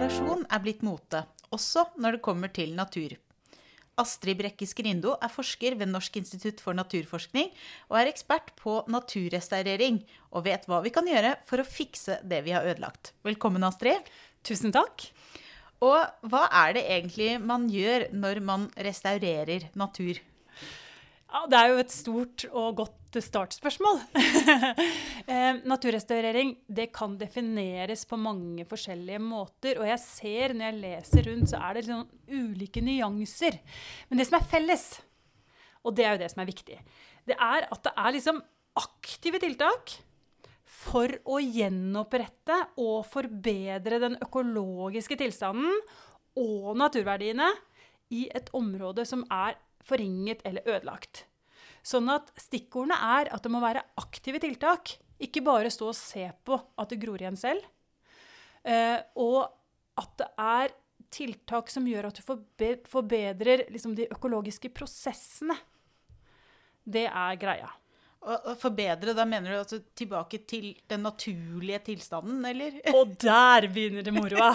[0.00, 1.18] Reparasjon er blitt mote,
[1.52, 3.10] også når det kommer til natur.
[4.00, 7.50] Astrid Brekke Skrindo er forsker ved Norsk institutt for naturforskning
[7.90, 9.98] og er ekspert på naturrestaurering,
[10.32, 13.12] og vet hva vi kan gjøre for å fikse det vi har ødelagt.
[13.28, 14.08] Velkommen, Astrid.
[14.40, 15.04] Tusen takk.
[15.84, 16.00] Og
[16.32, 20.16] hva er det egentlig man gjør når man restaurerer natur?
[21.28, 23.98] Ja, det er jo et stort og godt startspørsmål.
[25.32, 29.80] eh, naturrestaurering det kan defineres på mange forskjellige måter.
[29.82, 33.58] Og jeg ser når jeg leser rundt, så er det liksom ulike nyanser.
[34.08, 34.84] Men det som er felles,
[35.82, 36.78] og det er jo det som er viktig,
[37.26, 38.38] det er at det er liksom
[38.78, 39.96] aktive tiltak
[40.80, 45.74] for å gjenopprette og forbedre den økologiske tilstanden
[46.38, 47.50] og naturverdiene
[48.14, 51.26] i et område som er forringet eller ødelagt.
[51.86, 54.94] Sånn at stikkordene er at det må være aktive tiltak.
[55.20, 57.64] Ikke bare stå og se på at det gror igjen selv.
[58.64, 59.48] Eh, og
[60.00, 60.76] at det er
[61.10, 62.24] tiltak som gjør at du
[62.88, 65.56] forbedrer liksom, de økologiske prosessene.
[66.84, 67.70] Det er greia.
[68.20, 72.76] Og forbedre, da mener du altså tilbake til den naturlige tilstanden, eller?
[72.98, 74.52] Og der begynner det moroa!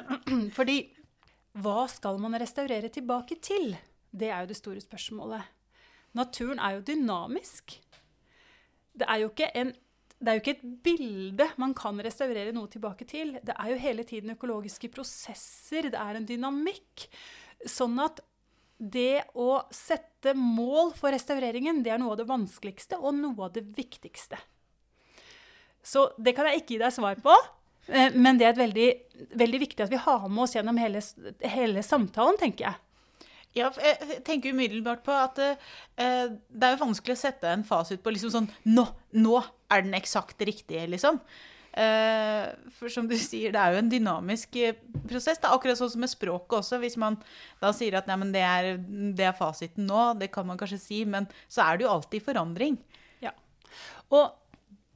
[0.58, 0.78] Fordi
[1.58, 3.72] hva skal man restaurere tilbake til?
[4.10, 5.42] Det er jo det store spørsmålet.
[6.16, 7.76] Naturen er jo dynamisk.
[8.98, 9.74] Det er jo en,
[10.18, 13.36] det er jo ikke et bilde man kan restaurere noe tilbake til.
[13.42, 17.06] Det er jo hele tiden økologiske prosesser, det er en dynamikk.
[17.68, 18.22] Sånn at
[18.78, 23.54] det å sette mål for restaureringen, det er noe av det vanskeligste og noe av
[23.56, 24.38] det viktigste.
[25.82, 27.34] Så det kan jeg ikke gi deg svar på.
[27.88, 28.88] Eh, men det er veldig,
[29.40, 31.02] veldig viktig at vi har med oss gjennom hele,
[31.48, 32.82] hele samtalen, tenker jeg.
[33.56, 35.54] Ja, jeg tenker umiddelbart på at eh,
[35.96, 38.84] det er jo vanskelig å sette en fasit på liksom sånn Nå,
[39.16, 39.38] nå
[39.72, 41.20] er den eksakt riktige, liksom.
[41.78, 42.44] Eh,
[42.78, 44.78] for som du sier, det er jo en dynamisk eh,
[45.08, 45.40] prosess.
[45.40, 46.80] Det er akkurat sånn som med språket også.
[46.82, 47.18] Hvis man
[47.62, 48.70] da sier at nei, det, er,
[49.16, 52.24] det er fasiten nå, det kan man kanskje si, men så er det jo alltid
[52.28, 52.78] forandring.
[53.24, 53.34] Ja.
[54.12, 54.47] Og Eh,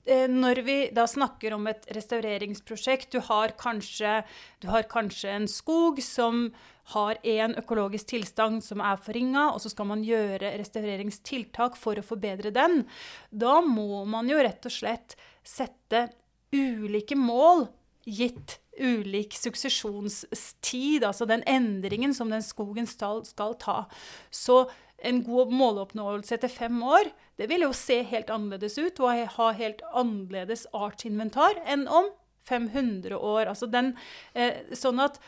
[0.06, 4.22] når vi da snakker om et restaureringsprosjekt, du har kanskje,
[4.58, 6.48] du har kanskje en skog som
[6.92, 12.06] har en økologisk tilstand som er forringa, og så skal man gjøre restaureringstiltak for å
[12.06, 12.82] forbedre den.
[13.30, 15.14] Da må man jo rett og slett
[15.46, 16.08] sette
[16.52, 17.68] ulike mål
[18.02, 23.22] gitt ulik suksesjonstid, altså den endringen som den skogen skal
[23.60, 23.84] ta.
[24.32, 24.64] Så
[25.02, 29.48] en god måloppnåelse etter fem år, det vil jo se helt annerledes ut og ha
[29.58, 32.10] helt annerledes artsinventar enn om
[32.48, 33.50] 500 år.
[33.50, 33.96] Altså den,
[34.34, 35.20] eh, sånn at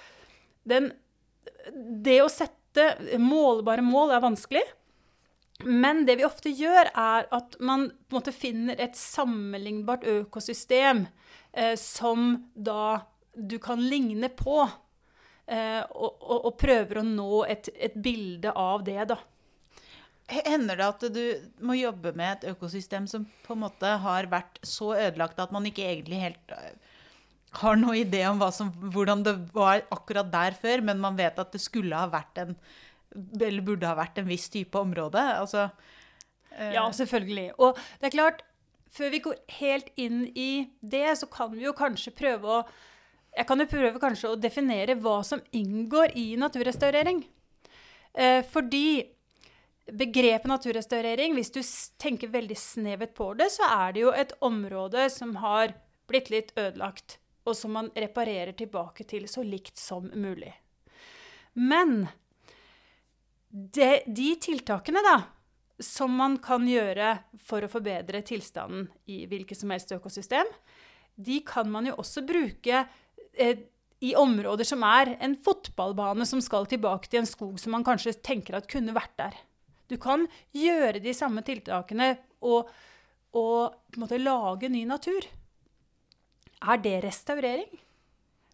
[0.65, 0.93] den
[2.05, 4.63] Det å sette målbare mål er vanskelig.
[5.65, 11.07] Men det vi ofte gjør, er at man på en måte finner et sammenlignbart økosystem
[11.53, 14.61] eh, som da du kan ligne på.
[15.47, 19.19] Eh, og, og, og, prøver å nå et, et bilde av det, da.
[20.31, 21.25] Hender det at du
[21.67, 25.67] må jobbe med et økosystem som på en måte har vært så ødelagt at man
[25.69, 26.95] ikke egentlig helt øh,
[27.61, 31.53] har noen idé om som, hvordan det var akkurat der før, men man vet at
[31.53, 32.57] det skulle ha vært en
[33.15, 35.21] Eller burde ha vært en viss type område?
[35.21, 36.73] Altså uh...
[36.75, 37.53] Ja, selvfølgelig.
[37.63, 38.43] Og det er klart,
[38.91, 42.65] før vi går helt inn i det, så kan vi jo kanskje prøve å
[43.37, 47.25] Jeg kan jo prøve kanskje å definere hva som inngår i naturrestaurering.
[48.15, 49.03] Eh, fordi
[49.85, 51.61] Begrepet naturrestaurering, hvis du
[52.01, 55.75] tenker veldig snevet på det, så er det jo et område som har
[56.09, 60.55] blitt litt ødelagt, og som man reparerer tilbake til så likt som mulig.
[61.53, 62.07] Men
[63.51, 65.19] de, de tiltakene da,
[65.83, 70.49] som man kan gjøre for å forbedre tilstanden i hvilket som helst økosystem,
[71.15, 72.87] de kan man jo også bruke
[73.37, 73.59] eh,
[74.05, 78.17] i områder som er en fotballbane som skal tilbake til en skog som man kanskje
[78.25, 79.37] tenker at kunne vært der.
[79.91, 82.15] Du kan gjøre de samme tiltakene
[82.45, 82.71] og,
[83.37, 85.27] og måte lage ny natur.
[86.65, 87.71] Er det restaurering?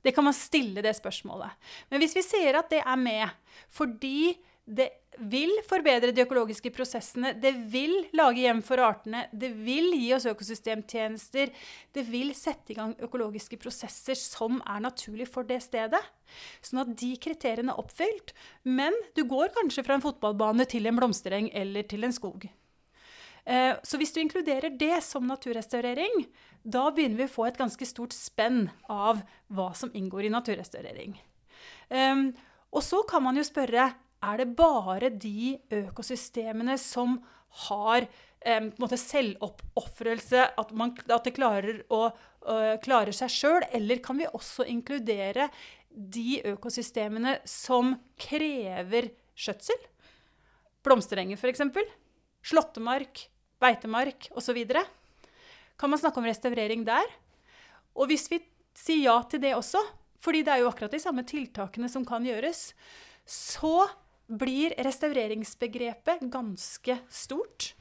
[0.02, 1.52] Det kan man stille det spørsmålet.
[1.90, 3.28] Men hvis vi ser at det er med
[3.70, 4.32] fordi
[4.70, 4.86] det
[5.18, 10.28] vil forbedre de økologiske prosessene, det vil lage hjem for artene, det vil gi oss
[10.30, 11.50] økosystemtjenester,
[11.96, 16.00] det vil sette i gang økologiske prosesser som er naturlig for det stedet.
[16.62, 18.32] Sånn at de kriteriene er oppfylt.
[18.64, 22.46] Men du går kanskje fra en fotballbane til en blomstereng eller til en skog.
[23.44, 26.22] Eh, så hvis du inkluderer det som naturrestaurering,
[26.62, 31.18] da begynner vi å få et ganske stort spenn av hva som inngår i naturrestaurering.
[31.90, 32.30] Ehm,
[32.70, 33.90] og så kan man jo spørre
[34.20, 37.18] er det bare de økosystemene som
[37.66, 38.06] har
[38.44, 38.68] eh,
[39.00, 40.74] selvoppofrelse, at,
[41.10, 42.08] at det klarer, å,
[42.46, 43.66] uh, klarer seg sjøl?
[43.72, 45.48] Eller kan vi også inkludere
[45.90, 49.80] de økosystemene som krever skjøtsel.
[50.86, 51.64] Blomsterenger, f.eks.
[52.46, 53.26] Slåttemark,
[53.60, 54.62] beitemark osv.
[55.80, 57.08] Kan man snakke om restaurering der?
[57.96, 58.40] Og hvis vi
[58.76, 59.80] sier ja til det også,
[60.20, 62.70] fordi det er jo akkurat de samme tiltakene som kan gjøres,
[63.28, 63.88] så
[64.30, 67.74] blir restaureringsbegrepet ganske stort.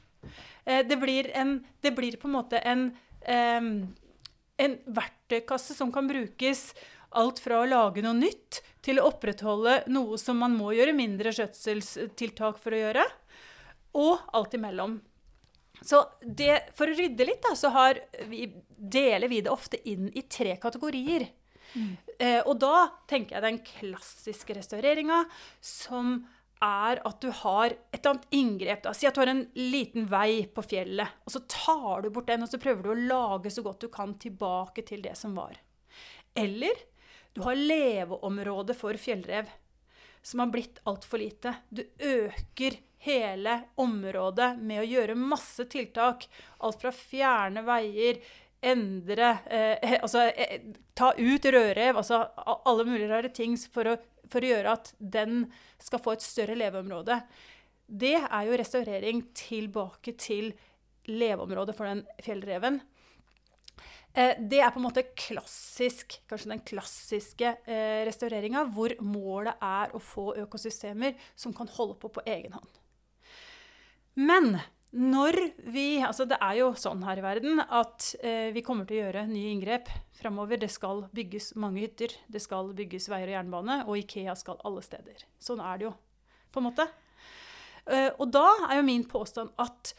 [0.64, 2.88] Eh, det blir, en, det blir på en måte en,
[3.30, 6.70] en verktøykasse som kan brukes
[7.10, 11.32] alt fra å lage noe nytt til å opprettholde noe som man må gjøre mindre
[11.34, 13.06] skjøtselstiltak for å gjøre,
[13.98, 15.00] og alt imellom.
[15.82, 17.72] Så det, for å rydde litt, da, så
[18.28, 18.44] vi,
[18.76, 21.26] deler vi det ofte inn i tre kategorier.
[21.72, 21.92] Mm.
[22.18, 25.22] Eh, og da tenker jeg den klassiske restaureringa
[25.64, 26.20] som
[26.64, 28.82] er at du har et eller annet inngrep.
[28.84, 28.92] Da.
[28.94, 32.44] Si at du har en liten vei på fjellet, og så tar du bort den
[32.44, 35.56] og så prøver du å lage så godt du kan tilbake til det som var.
[36.36, 36.84] Eller
[37.32, 39.48] du har leveområdet for fjellrev
[40.22, 41.54] som har blitt altfor lite.
[41.68, 46.26] Du øker hele området med å gjøre masse tiltak.
[46.60, 48.20] Alt fra fjerne veier,
[48.60, 51.96] endre eh, Altså eh, ta ut rødrev.
[51.96, 53.96] Altså alle mulige rare ting for å,
[54.30, 55.44] for å gjøre at den
[55.82, 57.20] skal få et større leveområde.
[57.90, 60.52] Det er jo restaurering tilbake til
[61.10, 62.80] leveområdet for den fjellreven.
[64.14, 69.94] Eh, det er på en måte klassisk, kanskje den klassiske eh, restaureringa, hvor målet er
[69.94, 72.80] å få økosystemer som kan holde på på egen hånd.
[74.18, 74.56] Men
[74.90, 75.36] når
[75.70, 79.04] vi Altså, det er jo sånn her i verden at eh, vi kommer til å
[79.04, 80.58] gjøre nye inngrep framover.
[80.58, 84.82] Det skal bygges mange hytter, det skal bygges veier og jernbane, og Ikea skal alle
[84.82, 85.26] steder.
[85.38, 85.94] Sånn er det jo,
[86.50, 86.88] på en måte.
[87.86, 89.94] Eh, og da er jo min påstand at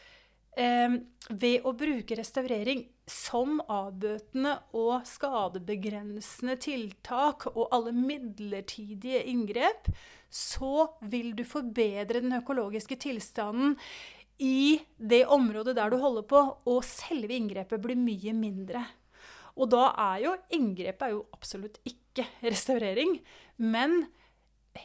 [0.60, 1.00] eh,
[1.30, 9.88] ved å bruke restaurering som avbøtende og skadebegrensende tiltak og alle midlertidige inngrep,
[10.32, 13.74] så vil du forbedre den økologiske tilstanden
[14.38, 18.84] i det området der du holder på, og selve inngrepet blir mye mindre.
[19.58, 23.18] Og da er jo inngrepet er jo absolutt ikke restaurering,
[23.60, 24.06] men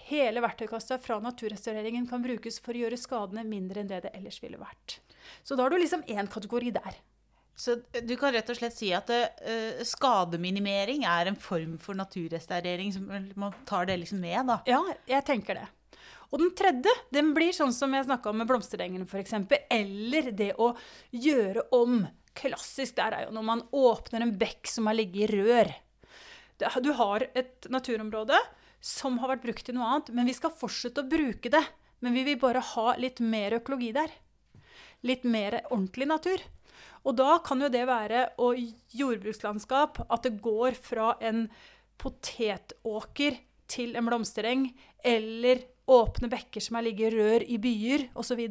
[0.10, 4.42] hele verktøykassa fra naturrestaureringen kan brukes for å gjøre skadene mindre enn det det ellers
[4.44, 5.00] ville vært.
[5.44, 7.00] Så da har du liksom én kategori der.
[7.58, 12.92] Så du kan rett og slett si at uh, skademinimering er en form for naturrestaurering?
[12.94, 14.60] som Man tar det liksom med, da?
[14.70, 15.66] Ja, jeg tenker det.
[16.32, 19.36] Og den tredje den blir sånn som jeg snakka om med blomsterengen f.eks.
[19.72, 20.74] Eller det å
[21.16, 22.02] gjøre om.
[22.38, 25.72] Klassisk der er jo når man åpner en bekk som har ligget i rør.
[26.84, 28.38] Du har et naturområde
[28.84, 31.64] som har vært brukt til noe annet, men vi skal fortsette å bruke det.
[32.04, 34.12] Men vi vil bare ha litt mer økologi der.
[35.08, 36.44] Litt mer ordentlig natur.
[37.08, 41.48] Og da kan jo det være å jordbrukslandskap, at det går fra en
[41.98, 43.40] potetåker
[43.72, 44.70] til en blomstereng,
[45.06, 48.42] eller åpne bekker som har ligget rør i byer osv.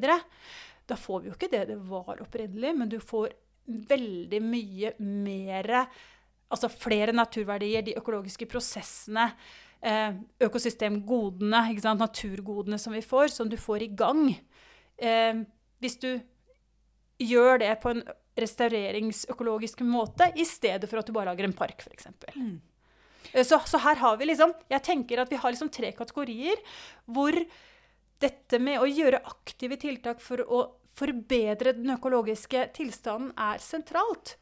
[0.86, 3.34] Da får vi jo ikke det det var opprinnelig, men du får
[3.66, 5.86] veldig mye mer
[6.46, 9.24] Altså flere naturverdier, de økologiske prosessene,
[9.82, 10.12] eh,
[10.46, 14.28] økosystemgodene, naturgodene som vi får, som du får i gang.
[14.96, 15.42] Eh,
[15.82, 16.20] hvis du
[17.18, 18.04] gjør det på en
[18.38, 22.06] restaureringsøkologisk måte, i stedet for at du bare lager en park, f.eks.
[22.36, 22.60] Mm.
[23.32, 26.60] Eh, så, så, her har vi liksom Jeg tenker at vi har liksom tre kategorier
[27.06, 27.36] hvor
[28.22, 30.60] dette med å gjøre aktive tiltak for å
[30.96, 34.38] forbedre den økologiske tilstanden er sentralt.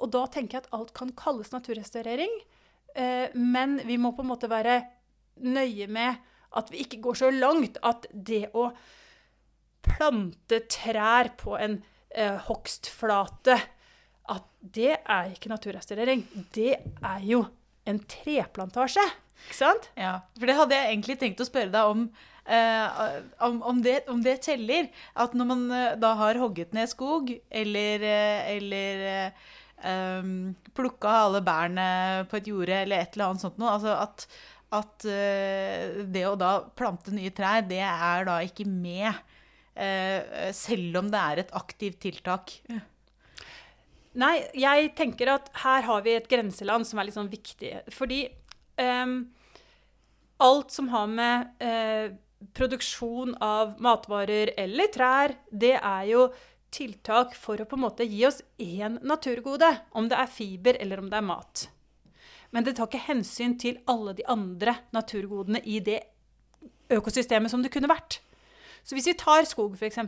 [0.00, 2.32] Og da tenker jeg at alt kan kalles naturrestaurering.
[2.96, 4.80] Eh, men vi må på en måte være
[5.44, 6.16] nøye med
[6.58, 8.70] at vi ikke går så langt at det å
[9.84, 11.78] plante trær på en
[12.10, 13.58] eh, hogstflate
[14.28, 16.24] At det er ikke naturrestaurering.
[16.52, 17.44] Det er jo
[17.88, 19.04] en treplantasje.
[19.46, 19.86] Ikke sant?
[19.98, 22.08] Ja, for det hadde jeg egentlig tenkt å spørre deg om.
[22.48, 23.00] Eh,
[23.44, 24.88] om, om, det, om, det, teller.
[25.20, 29.02] At når man uh, da har hogget ned skog, eller, uh, eller
[29.84, 31.88] um, plukka alle bærene
[32.30, 34.28] på et jorde, eller et eller annet sånt noe altså at,
[34.78, 35.08] at
[36.12, 39.24] det å da plante nye trær, det er da ikke med.
[40.52, 42.56] selv om det er et aktivt tiltak.
[44.18, 47.70] Nei, jeg tenker at her har vi et grenseland som er litt sånn viktig.
[47.94, 48.24] Fordi
[48.82, 49.20] um,
[50.42, 52.10] alt som har med uh,
[52.54, 56.28] produksjon av matvarer eller trær, det er jo
[56.74, 59.70] tiltak for å på en måte gi oss én naturgode.
[59.94, 61.68] Om det er fiber eller om det er mat.
[62.50, 66.00] Men det tar ikke hensyn til alle de andre naturgodene i det
[66.90, 68.22] økosystemet som det kunne vært.
[68.88, 69.98] Så hvis vi tar skog, f.eks.,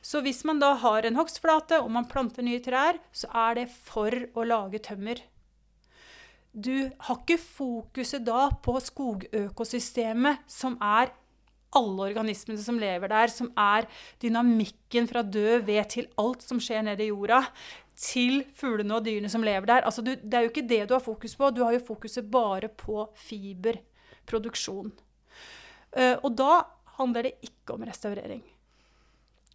[0.00, 3.66] så hvis man da har en hogstflate og man planter nye trær, så er det
[3.68, 5.20] for å lage tømmer.
[6.56, 11.12] du har ikke fokuset da på skogøkosystemet, som er
[11.76, 13.84] alle organismene som lever der, som er
[14.22, 17.42] dynamikken fra død ved til alt som skjer nede i jorda,
[17.96, 19.84] til fuglene og dyrene som lever der.
[19.84, 21.50] Altså, du, det er jo ikke det du har fokus på.
[21.50, 24.92] Du har jo fokuset bare på fiberproduksjon.
[25.96, 26.50] Uh, og da
[26.98, 28.44] handler det ikke om restaurering.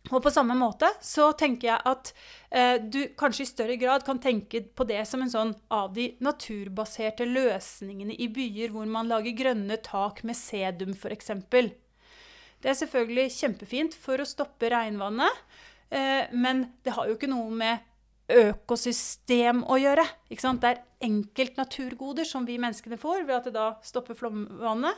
[0.10, 2.10] Og på samme måte så tenker jeg at
[2.50, 6.08] eh, du kanskje i større grad kan tenke på det som en sånn av de
[6.26, 11.36] naturbaserte løsningene i byer hvor man lager grønne tak med sedum f.eks.
[11.52, 15.46] Det er selvfølgelig kjempefint for å stoppe regnvannet,
[15.94, 17.88] eh, men det har jo ikke noe med
[18.32, 20.06] økosystem å gjøre.
[20.30, 24.98] Det er enkelt naturgoder som vi menneskene får ved at det da stopper flomvannet.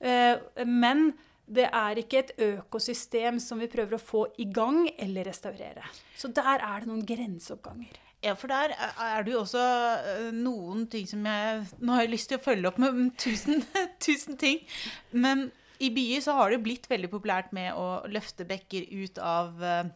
[0.00, 0.36] Eh,
[0.68, 1.10] men
[1.46, 5.84] det er ikke et økosystem som vi prøver å få i gang eller restaurere.
[6.18, 8.02] Så der er det noen grenseoppganger.
[8.24, 12.14] Ja, for der er det jo også eh, noen ting som jeg Nå har jeg
[12.14, 13.62] lyst til å følge opp med tusen,
[14.02, 14.64] tusen ting.
[15.12, 19.20] Men i byer så har det jo blitt veldig populært med å løfte bekker ut
[19.22, 19.94] av eh,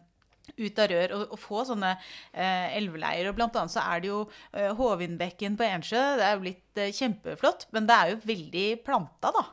[0.57, 3.29] ut av rør og, og få sånne eh, elveleier.
[3.29, 4.21] Og blant annet så er det jo
[4.53, 6.01] eh, Hovindbekken på Ensjø.
[6.19, 9.45] Det er jo blitt eh, kjempeflott, men det er jo veldig planta, da.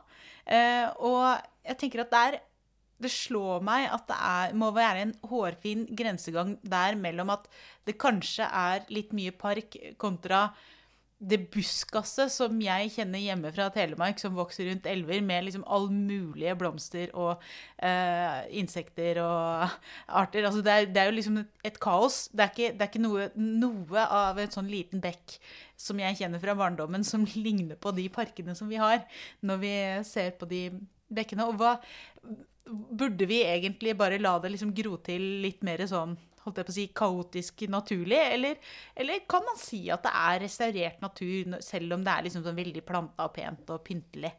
[0.49, 2.39] Eh, og jeg tenker at der
[2.99, 7.47] det slår meg at det er, må være en hårfin grensegang der mellom at
[7.87, 10.49] det kanskje er litt mye park kontra
[11.19, 15.89] det buskaset som jeg kjenner hjemme fra Telemark, som vokser rundt elver, med liksom all
[15.91, 17.41] mulige blomster og
[17.83, 19.65] uh, insekter og
[20.07, 20.47] arter.
[20.47, 22.21] Altså det, er, det, er, jo liksom et kaos.
[22.31, 25.35] Det er ikke, det er ikke noe, noe, av en sånn liten bekk
[25.79, 29.03] som jeg kjenner fra barndommen, som ligner på de parkene som vi har,
[29.43, 29.75] når vi
[30.07, 30.63] ser på de
[31.09, 31.49] bekkene.
[31.49, 31.77] Og hva
[32.69, 36.11] Burde vi egentlig bare la det liksom gro til litt mer sånn
[36.43, 38.19] holdt jeg på å si, kaotisk naturlig?
[38.35, 38.59] Eller,
[38.95, 42.59] eller, kan man si at det er restaurert natur, selv om det er liksom sånn
[42.59, 44.31] veldig planta og pent og pyntelig?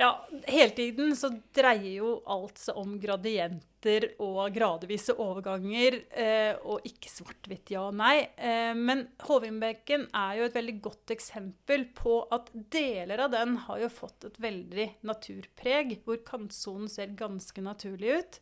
[0.00, 6.86] Ja, hele tiden så dreier jo alt seg om gradienter og gradvise overganger, eh, og
[6.88, 8.14] ikke svart-hvitt ja og nei.
[8.40, 13.82] Eh, men Hovindbekken er jo et veldig godt eksempel på at deler av den har
[13.82, 18.40] jo fått et veldig naturpreg, hvor kantsonen ser ganske naturlig ut.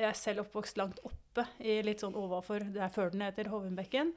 [0.00, 4.14] Jeg er selv oppvokst langt oppe, i litt sånn overfor der før den heter Hovindbekken.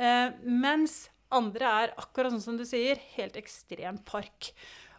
[0.00, 4.54] Eh, mens andre er, akkurat sånn som du sier, helt ekstrem park.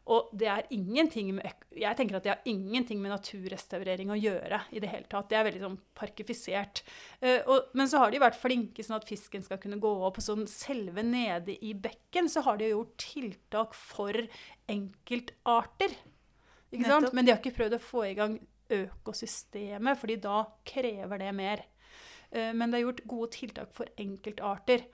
[0.07, 4.61] Og det er ingenting med, jeg tenker at det har ingenting med naturrestaurering å gjøre.
[4.71, 5.27] i Det hele tatt.
[5.29, 6.83] Det er veldig sånn parkifisert.
[7.19, 10.21] Uh, og, men så har de vært flinke sånn at fisken skal kunne gå opp.
[10.21, 14.15] og sånn Selve nede i bekken så har de gjort tiltak for
[14.71, 15.97] enkeltarter.
[16.71, 17.11] Ikke sant?
[17.11, 18.39] Men de har ikke prøvd å få i gang
[18.77, 21.67] økosystemet, fordi da krever det mer.
[22.31, 24.87] Uh, men det er gjort gode tiltak for enkeltarter.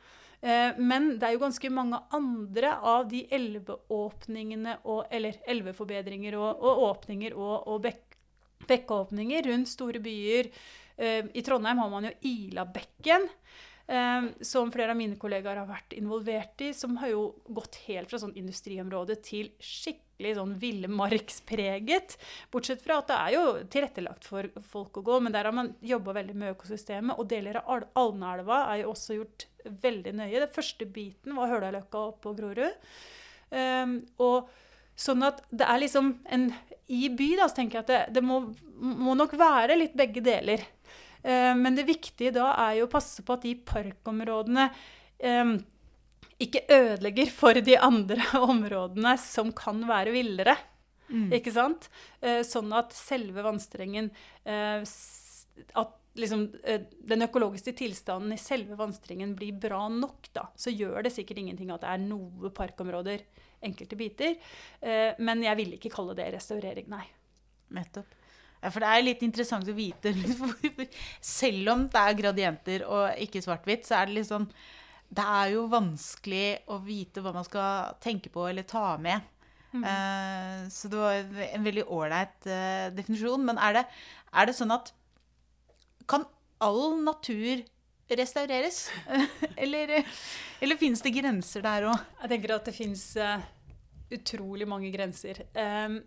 [0.44, 6.50] Eh, men det er jo ganske mange andre av de elveåpningene og, Eller elveforbedringer og,
[6.60, 8.18] og åpninger og, og bekk,
[8.68, 10.52] bekkeåpninger rundt store byer.
[10.98, 13.30] Eh, I Trondheim har man jo Ilabekken.
[13.84, 18.08] Um, som flere av mine kollegaer har vært involvert i, som har jo gått helt
[18.08, 22.16] fra sånn industriområde til skikkelig sånn villmarkspreget.
[22.54, 23.44] Bortsett fra at det er jo
[23.76, 27.20] tilrettelagt for folk å gå, men der har man jobba veldig med økosystemet.
[27.20, 30.42] Og deler av Alnaelva er jo også gjort veldig nøye.
[30.42, 32.92] Den første biten var Hølaløkka opp på Grorud.
[33.54, 34.50] Um, og
[34.98, 36.48] sånn at det er liksom en
[36.90, 38.40] I by da, så tenker jeg at det, det må,
[38.78, 40.64] må, nok være litt begge deler.
[41.24, 44.68] Uh, men det viktige da er jo å passe på at de parkområdene
[45.24, 45.56] um,
[46.44, 50.58] ikke ødelegger for de andre områdene som kan være villere.
[51.14, 51.30] Mm.
[51.36, 51.90] Ikke sant?
[52.24, 54.08] Uh, sånn at selve vannstrengen
[54.48, 54.82] uh,
[55.78, 61.06] At liksom, eh, den økologiske tilstanden i selve vannstrengen blir bra nok, da, så gjør
[61.06, 63.26] det sikkert ingenting at det er noe parkområder,
[63.64, 64.36] enkelte biter.
[64.82, 67.06] Eh, men jeg vil ikke kalle det restaurering, nei.
[67.74, 68.20] Nettopp.
[68.64, 70.14] Ja, for det er litt interessant å vite
[71.40, 74.46] Selv om det er gradienter og ikke svart-hvitt, så er det litt sånn
[75.12, 79.26] Det er jo vanskelig å vite hva man skal tenke på eller ta med.
[79.74, 79.84] Mm.
[79.84, 83.44] Uh, så det var en veldig ålreit uh, definisjon.
[83.46, 83.84] Men er det,
[84.32, 84.94] er det sånn at
[86.08, 86.26] kan
[86.64, 87.64] all natur
[88.08, 88.92] restaureres?
[89.56, 90.04] eller,
[90.60, 92.10] eller fins det grenser der òg?
[92.24, 93.44] Jeg tenker at det fins uh,
[94.14, 95.46] utrolig mange grenser.
[95.56, 96.00] Um,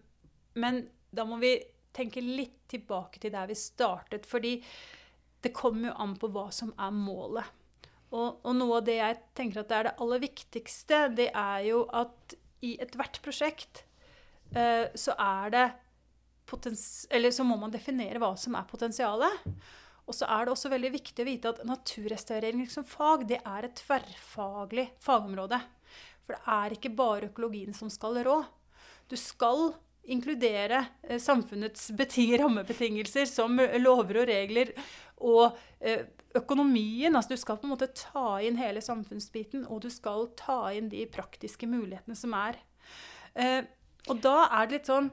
[0.60, 1.56] men da må vi
[1.96, 4.26] tenke litt tilbake til der vi startet.
[4.28, 4.58] Fordi
[5.44, 7.54] det kommer jo an på hva som er målet.
[8.14, 11.64] Og, og noe av det jeg tenker at det er det aller viktigste, det er
[11.66, 13.82] jo at i ethvert prosjekt
[14.54, 15.66] uh, så er det
[17.10, 19.48] Eller så må man definere hva som er potensialet.
[20.06, 23.66] Og så er det også veldig viktig å vite at naturrestaurering som fag det er
[23.66, 25.58] et tverrfaglig fagområde.
[26.26, 28.38] For det er ikke bare økologien som skal rå.
[29.10, 29.72] Du skal
[30.06, 34.72] inkludere eh, samfunnets rammebetingelser som lover og regler
[35.26, 36.06] og eh,
[36.38, 37.14] økonomien.
[37.14, 40.90] Altså du skal på en måte ta inn hele samfunnsbiten, og du skal ta inn
[40.92, 42.58] de praktiske mulighetene som er.
[43.34, 43.62] Eh,
[44.06, 45.10] og da er det litt sånn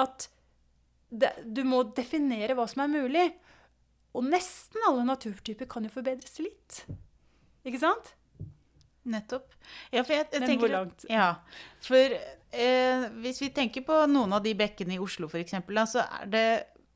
[0.00, 0.30] at
[1.14, 3.26] du må definere hva som er mulig.
[4.14, 6.84] Og nesten alle naturtyper kan jo forbedres litt.
[7.66, 8.12] Ikke sant?
[9.04, 9.50] Nettopp.
[9.92, 11.06] Ja, for jeg, jeg Men tenker, hvor langt?
[11.10, 11.26] Ja,
[11.84, 15.58] for eh, hvis vi tenker på noen av de bekkene i Oslo f.eks.,
[15.90, 16.46] så er det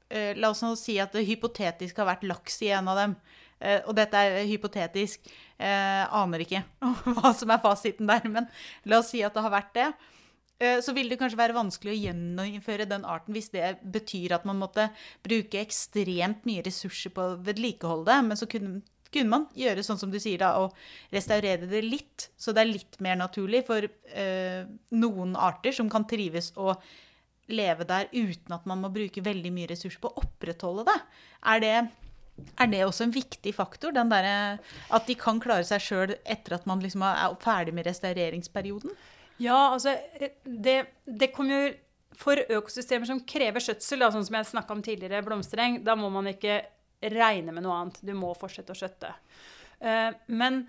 [0.08, 3.16] eh, La oss nå si at det hypotetisk har vært laks i en av dem.
[3.58, 5.28] Eh, og dette er hypotetisk.
[5.58, 6.62] Eh, aner ikke
[7.18, 8.48] hva som er fasiten der, men
[8.88, 9.90] la oss si at det har vært det.
[10.58, 14.46] Eh, Så vil det kanskje være vanskelig å gjeninnføre den arten hvis det betyr at
[14.48, 14.88] man måtte
[15.22, 18.20] bruke ekstremt mye ressurser på å vedlikeholde det.
[18.26, 18.80] Men så kunne,
[19.14, 20.74] kunne man gjøre sånn som du sier, da, og
[21.14, 22.30] restaurere det litt.
[22.36, 26.82] Så det er litt mer naturlig for eh, noen arter som kan trives og
[27.48, 30.96] leve der uten at man må bruke veldig mye ressurser på å opprettholde det.
[31.48, 31.76] Er det,
[32.60, 33.94] er det også en viktig faktor?
[33.96, 34.58] Derre
[34.90, 38.92] at de kan klare seg sjøl etter at man liksom er ferdig med restaureringsperioden?
[39.38, 39.94] Ja, altså
[40.42, 41.68] det, det kommer jo
[42.18, 46.08] For økosystemer som krever skjøtsel, da, sånn som jeg snakka om tidligere, blomstereng, da må
[46.10, 46.56] man ikke
[47.14, 48.00] regne med noe annet.
[48.02, 49.12] Du må fortsette å skjøtte.
[49.78, 50.64] Eh, men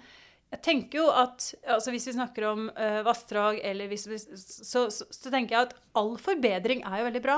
[0.49, 4.87] jeg tenker jo at altså Hvis vi snakker om uh, vassdrag, eller hvis vi, så,
[4.89, 7.37] så, så tenker jeg at all forbedring er jo veldig bra.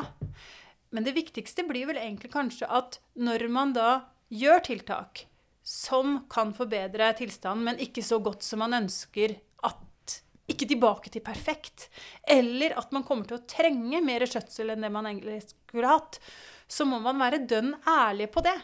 [0.92, 3.90] Men det viktigste blir vel egentlig kanskje at når man da
[4.32, 5.26] gjør tiltak
[5.64, 9.36] som kan forbedre tilstanden, men ikke så godt som man ønsker
[10.52, 11.88] Ikke tilbake til perfekt.
[12.28, 16.20] Eller at man kommer til å trenge mer skjøtsel enn det man egentlig skulle hatt.
[16.72, 18.58] Så må man være dønn ærlig på det.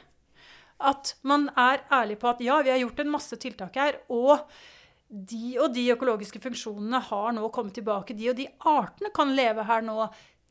[0.77, 4.43] At man er ærlig på at ja, vi har gjort en masse tiltak her, og
[5.07, 8.15] de og de økologiske funksjonene har nå kommet tilbake.
[8.17, 10.01] De og de artene kan leve her nå.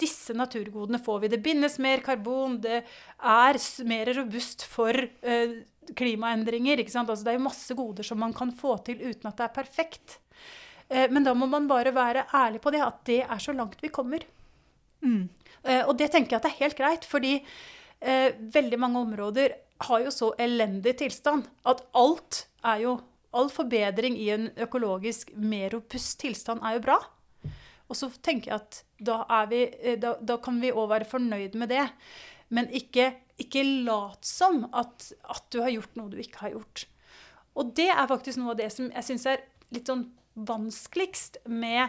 [0.01, 1.31] Disse naturgodene får vi.
[1.33, 2.59] Det bindes mer karbon.
[2.61, 3.59] Det er
[3.89, 5.57] mer robust for eh,
[5.97, 6.83] klimaendringer.
[6.85, 10.19] Altså, det er masse goder som man kan få til uten at det er perfekt.
[10.89, 13.83] Eh, men da må man bare være ærlig på det, at det er så langt
[13.83, 14.25] vi kommer.
[15.07, 15.29] Mm.
[15.87, 17.33] og det tenker jeg at det er helt greit, fordi
[18.01, 19.53] eh, veldig mange områder
[19.87, 22.97] har jo så elendig tilstand at alt er jo
[23.37, 26.95] All forbedring i en økologisk mer robust tilstand er jo bra.
[27.85, 29.19] Og så tenker jeg at da,
[29.51, 31.85] vi, eh, da, da kan vi òg være fornøyd med det.
[32.49, 33.11] Men ikke,
[33.43, 36.87] ikke lat som at, at du har gjort noe du ikke har gjort.
[37.61, 40.05] Og det er faktisk noe av det som jeg syns er litt sånn
[40.37, 41.87] vanskeligst med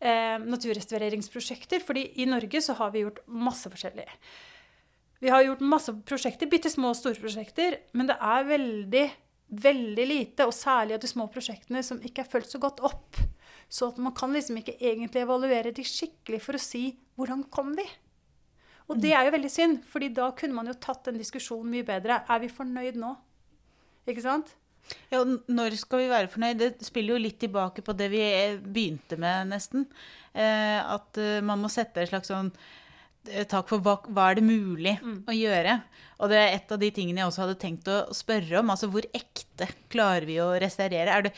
[0.00, 1.80] eh, naturrestaureringsprosjekter.
[1.80, 4.06] fordi i Norge så har vi gjort masse forskjellig.
[5.18, 9.04] Vi har gjort masse prosjekter, bitte små og store prosjekter, men det er veldig,
[9.48, 13.16] veldig lite, og særlig av de små prosjektene, som ikke er fulgt så godt opp.
[13.72, 17.72] Så at man kan liksom ikke egentlig evaluere de skikkelig for å si hvordan kom
[17.78, 17.86] vi?
[18.86, 21.86] Og det er jo veldig synd, fordi da kunne man jo tatt den diskusjonen mye
[21.86, 22.20] bedre.
[22.30, 23.16] Er vi fornøyd nå?
[24.06, 24.52] Ikke sant?
[25.12, 26.58] Ja, når skal vi være fornøyd?
[26.60, 29.86] Det spiller jo litt tilbake på det vi eh, begynte med, nesten.
[30.34, 32.50] Eh, at eh, man må sette et slags sånn
[33.30, 35.78] eh, tak for hva, hva er det mulig å gjøre.
[36.20, 38.72] Og det er et av de tingene jeg også hadde tenkt å spørre om.
[38.74, 41.12] Altså hvor ekte klarer vi å restaurere?
[41.12, 41.34] Er det,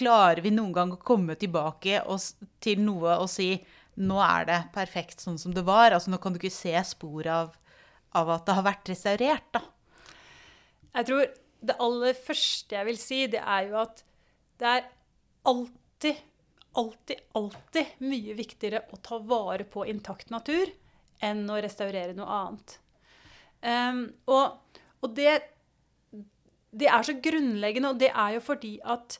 [0.00, 2.22] klarer vi noen gang å komme tilbake og,
[2.62, 3.52] til noe og si
[4.00, 5.92] nå er det perfekt sånn som det var?
[5.92, 7.52] Altså nå kan du ikke se spor av,
[8.16, 9.64] av at det har vært restaurert, da.
[10.96, 11.26] Jeg tror
[11.60, 14.02] det aller første jeg vil si, det er jo at
[14.60, 14.86] det er
[15.48, 16.20] alltid,
[16.78, 20.70] alltid, alltid mye viktigere å ta vare på intakt natur
[21.24, 22.76] enn å restaurere noe annet.
[23.60, 25.34] Um, og, og det,
[26.72, 29.18] det er så grunnleggende, og det er jo fordi at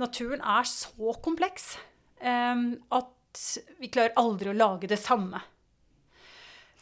[0.00, 1.74] naturen er så kompleks
[2.22, 3.44] um, at
[3.78, 5.40] vi klarer aldri å lage det samme.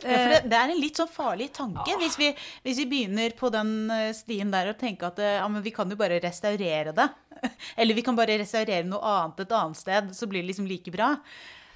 [0.02, 2.26] Ja, for det, det er en litt sånn farlig tanke hvis vi,
[2.66, 5.72] hvis vi begynner på den eh, stien der og tenker at eh, ja, men vi
[5.72, 7.06] kan jo bare restaurere det.
[7.80, 10.92] Eller vi kan bare restaurere noe annet et annet sted, så blir det liksom like
[10.92, 11.14] bra.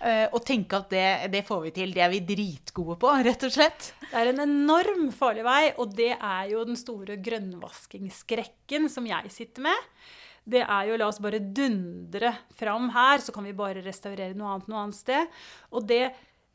[0.00, 1.90] Eh, Og tenke at det, det får vi til.
[1.96, 3.90] Det er vi dritgode på, rett og slett.
[4.04, 9.30] Det er en enorm farlig vei, og det er jo den store grønnvaskingsskrekken som jeg
[9.32, 9.90] sitter med.
[10.50, 14.54] Det er jo la oss bare dundre fram her, så kan vi bare restaurere noe
[14.56, 15.28] annet noe annet sted.
[15.76, 16.10] Og det,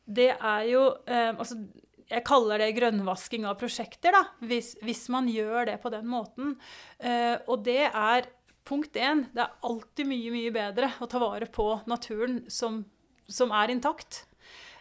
[0.05, 1.57] det er jo eh, Altså,
[2.05, 6.53] jeg kaller det grønnvasking av prosjekter, da, hvis, hvis man gjør det på den måten.
[6.99, 8.27] Eh, og det er
[8.65, 9.25] punkt én.
[9.33, 12.83] Det er alltid mye, mye bedre å ta vare på naturen som,
[13.25, 14.23] som er intakt.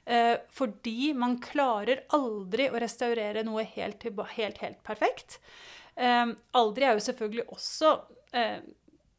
[0.05, 5.39] Eh, fordi man klarer aldri å restaurere noe helt, helt, helt perfekt.
[5.97, 6.27] Eh,
[6.61, 7.95] aldri er jo selvfølgelig også
[8.37, 8.59] eh,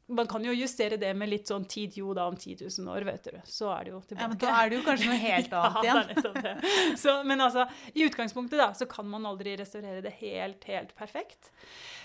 [0.08, 3.06] man kan jo justere det med litt sånn tid jo da om 10 000 år,
[3.08, 3.40] vet du.
[3.50, 4.22] Så er det jo tilbake.
[4.22, 5.98] Ja, men da er det jo kanskje noe helt annet ja, igjen.
[5.98, 6.98] det er nettopp det.
[7.02, 11.50] Så, men altså, i utgangspunktet da, så kan man aldri restaurere det helt, helt perfekt.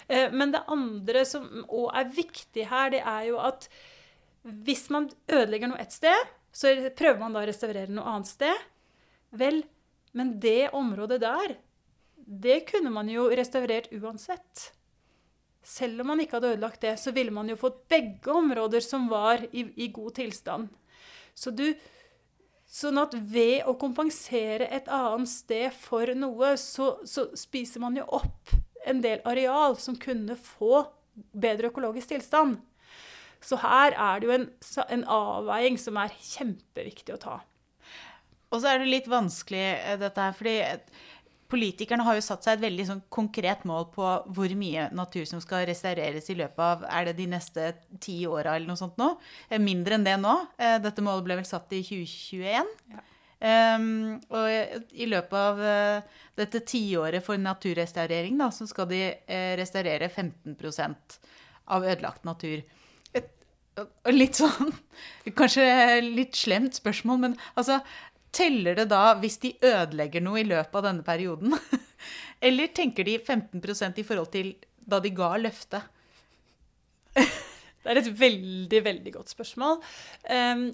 [0.08, 3.68] Eh, men det andre som òg er viktig her, det er jo at
[4.48, 8.66] hvis man ødelegger noe ett sted, så prøver man da å restaurere noe annet sted.
[9.36, 9.60] Vel,
[10.16, 11.58] men det området der,
[12.16, 14.70] det kunne man jo restaurert uansett.
[15.62, 19.08] Selv om man ikke hadde ødelagt det, så ville man jo fått begge områder som
[19.10, 20.70] var i, i god tilstand.
[21.36, 21.66] Så du,
[22.70, 28.08] sånn at ved å kompensere et annet sted for noe, så, så spiser man jo
[28.20, 28.54] opp
[28.88, 30.86] en del areal som kunne få
[31.36, 32.58] bedre økologisk tilstand.
[33.44, 34.48] Så her er det jo en,
[34.96, 37.38] en avveiing som er kjempeviktig å ta.
[38.50, 40.56] Og så er det litt vanskelig, eh, dette her, fordi
[41.50, 45.42] politikerne har jo satt seg et veldig sånn konkret mål på hvor mye natur som
[45.42, 49.12] skal restaureres i løpet av er det de neste ti åra eller noe sånt nå.
[49.48, 50.34] Eh, mindre enn det nå.
[50.60, 52.74] Eh, dette målet ble vel satt i 2021.
[52.94, 53.06] Ja.
[53.40, 59.52] Um, og i løpet av uh, dette tiåret for naturrestaurering da, så skal de uh,
[59.56, 61.16] restaurere 15%
[61.72, 62.60] av ødelagt natur.
[63.16, 63.30] Et,
[63.80, 64.74] et litt sånn
[65.40, 65.64] Kanskje
[66.04, 67.80] litt slemt spørsmål, men altså
[68.34, 71.56] Teller det da hvis de ødelegger noe i løpet av denne perioden?
[72.46, 75.82] Eller tenker de 15% i forhold til da de ga løftet?
[77.82, 79.80] det er et veldig, veldig godt spørsmål.
[80.30, 80.70] Um,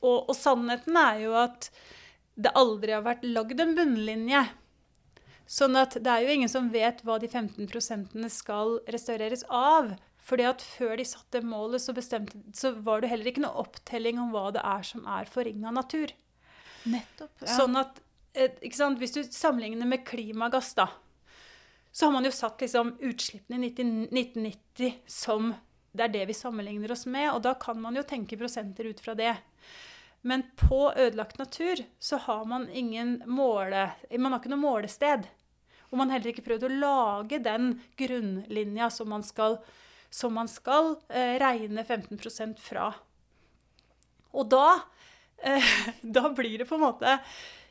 [0.00, 1.70] og, og, sannheten er jo at
[2.40, 4.44] det aldri har vært lagd en bunnlinje.
[5.50, 9.96] Sånn at det er jo ingen som vet hva de 15% skal restaureres av.
[10.20, 14.20] Fordi at før de satte målet, så, bestemte, så var det heller ikke noe opptelling
[14.20, 16.12] om hva det er som er forringa natur.
[16.88, 17.34] Nettopp.
[17.42, 17.56] Ja.
[17.58, 18.00] Sånn at
[18.72, 20.86] sant, Hvis du sammenligner med klimagass, da,
[21.90, 25.50] så har man jo satt liksom utslippene i 1990 som
[25.92, 29.00] det er det vi sammenligner oss med, og da kan man jo tenke prosenter ut
[29.02, 29.34] fra det.
[30.22, 33.88] Men på ødelagt natur så har man ingen måle...
[34.18, 35.26] Man har ikke noe målested.
[35.90, 39.58] Og man har heller ikke prøvd å lage den grunnlinja som man skal,
[40.12, 42.92] som man skal eh, regne 15 fra.
[44.30, 44.84] Og da
[46.18, 47.16] da blir det på en måte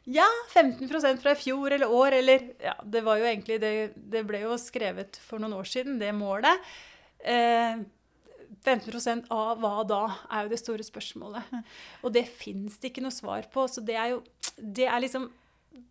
[0.10, 4.24] ja, 15 fra i fjor eller år, eller Ja, det var jo egentlig det, det
[4.26, 6.66] ble jo skrevet for noen år siden, det målet.
[7.20, 7.84] Eh,
[8.66, 10.02] 15% av hva da,
[10.34, 11.54] er jo det store spørsmålet.
[12.04, 13.68] Og det fins det ikke noe svar på.
[13.70, 14.24] Så det er jo
[14.60, 15.30] Det er liksom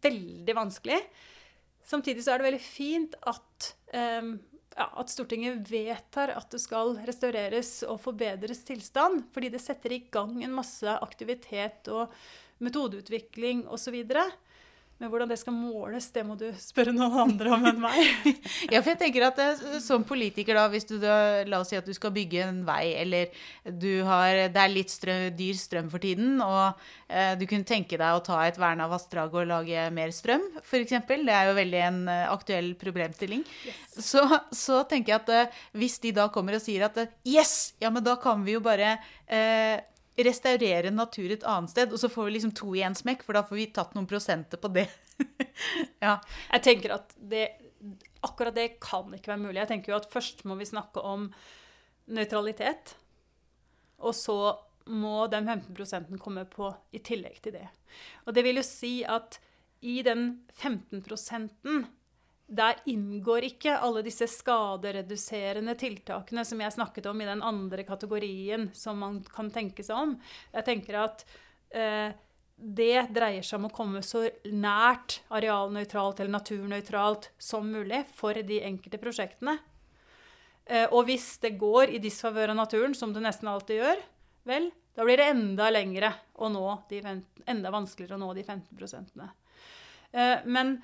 [0.02, 0.98] veldig vanskelig.
[1.86, 4.34] Samtidig så er det veldig fint at eh,
[4.78, 9.24] ja, at Stortinget vedtar at det skal restaureres og forbedres tilstand.
[9.34, 12.14] Fordi det setter i gang en masse aktivitet og
[12.64, 14.00] metodeutvikling osv.
[14.98, 17.98] Men hvordan det skal måles, det må du spørre noen andre om enn meg.
[18.72, 19.38] ja, for jeg tenker at
[19.82, 22.96] Som politiker, da, hvis du da, la oss si at du skal bygge en vei,
[22.98, 23.30] eller
[24.08, 28.16] har, det er litt strøm, dyr strøm for tiden, og eh, du kunne tenke deg
[28.16, 30.96] å ta et verna vassdrag og lage mer strøm, f.eks.
[30.98, 33.44] Det er jo veldig en uh, aktuell problemstilling.
[33.68, 34.00] Yes.
[34.10, 37.92] Så, så, tenker jeg at uh, hvis de da kommer og sier at yes, ja,
[37.94, 38.96] men da kan vi jo bare
[40.26, 43.38] restaurere natur et annet sted, og så får vi liksom to i en smekk, for
[43.38, 44.88] da får vi tatt noen prosenter på det.
[46.04, 46.16] ja.
[46.52, 47.44] Jeg tenker at det,
[48.26, 49.60] akkurat det kan ikke være mulig.
[49.62, 51.28] Jeg tenker jo at først må vi snakke om
[52.08, 52.96] nøytralitet,
[53.98, 54.38] og så
[54.88, 57.66] må den 15 komme på i tillegg til det.
[58.26, 59.38] Og det vil jo si at
[59.84, 61.04] i den 15
[62.48, 68.70] der inngår ikke alle disse skadereduserende tiltakene som jeg snakket om i den andre kategorien
[68.72, 70.14] som man kan tenke seg om.
[70.54, 71.26] Jeg tenker at
[71.76, 72.16] eh,
[72.58, 78.62] det dreier seg om å komme så nært arealnøytralt eller naturnøytralt som mulig for de
[78.64, 79.58] enkelte prosjektene.
[80.64, 84.04] Eh, og hvis det går i disfavør av naturen, som det nesten alltid gjør,
[84.48, 87.04] vel, da blir det enda lengre å nå de,
[87.44, 89.28] enda vanskeligere å nå de 15
[90.16, 90.78] eh, Men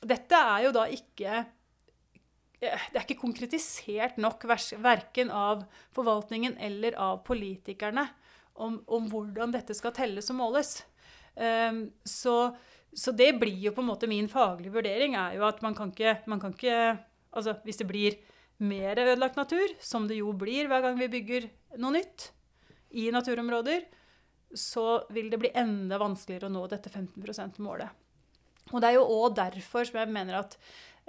[0.00, 5.64] dette er jo da ikke eh, det er ikke konkretisert nok verken av
[5.96, 8.06] forvaltningen eller av politikerne
[8.60, 10.74] om, om hvordan dette skal telles og måles.
[11.40, 12.50] Um, så,
[12.92, 15.92] så, det blir jo på en måte min faglige vurdering er jo at man kan
[15.94, 16.98] ikke, man kan ikke
[17.30, 18.16] altså Hvis det blir
[18.58, 21.46] mer ødelagt natur, som det jo blir hver gang vi bygger
[21.78, 22.32] noe nytt
[22.98, 23.84] i naturområder,
[24.50, 27.99] så vil det bli enda vanskeligere å nå dette 15 %-målet.
[28.70, 30.56] Og det er jo òg derfor som jeg mener at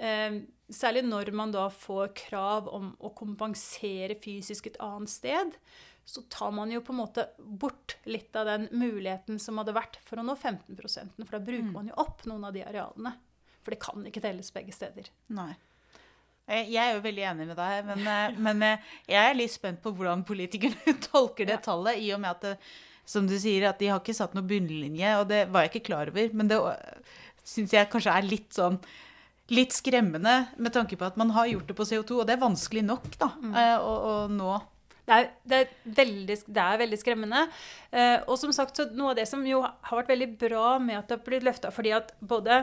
[0.02, 5.56] eh, særlig når man da får krav om å kompensere fysisk et annet sted,
[6.04, 10.00] så tar man jo på en måte bort litt av den muligheten som hadde vært
[10.06, 11.74] for å nå 15 For da bruker mm.
[11.76, 13.14] man jo opp noen av de arealene.
[13.62, 15.12] For det kan ikke telles begge steder.
[15.30, 15.52] Nei.
[16.50, 19.82] Jeg er jo veldig enig med deg, men, eh, men eh, jeg er litt spent
[19.84, 22.56] på hvordan politikerne tolker det tallet, i og med at det,
[23.06, 25.88] som du sier, at de har ikke satt noen bunnlinje, og det var jeg ikke
[25.90, 26.34] klar over.
[26.38, 26.58] Men det
[27.44, 28.78] syns jeg kanskje er litt sånn
[29.52, 32.44] litt skremmende med tanke på at man har gjort det på CO2, og det er
[32.44, 33.56] vanskelig nok da, mm.
[33.82, 34.54] å, å nå.
[35.02, 37.40] Det er, det, er veldig, det er veldig skremmende.
[37.90, 41.00] Eh, og som sagt, så noe av det som jo har vært veldig bra med
[41.00, 42.62] at det har blitt løfta, fordi at både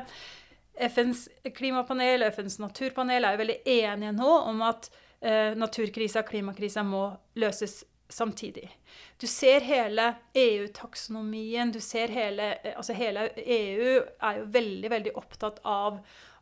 [0.79, 4.87] FNs klimapanel og FNs naturpanel er jo veldig enige nå om at
[5.19, 8.69] eh, naturkrisa og klimakrisa må løses samtidig.
[9.17, 15.13] Du ser hele EU-taksonomien, du ser hele eh, Altså hele EU er jo veldig, veldig
[15.19, 15.99] opptatt av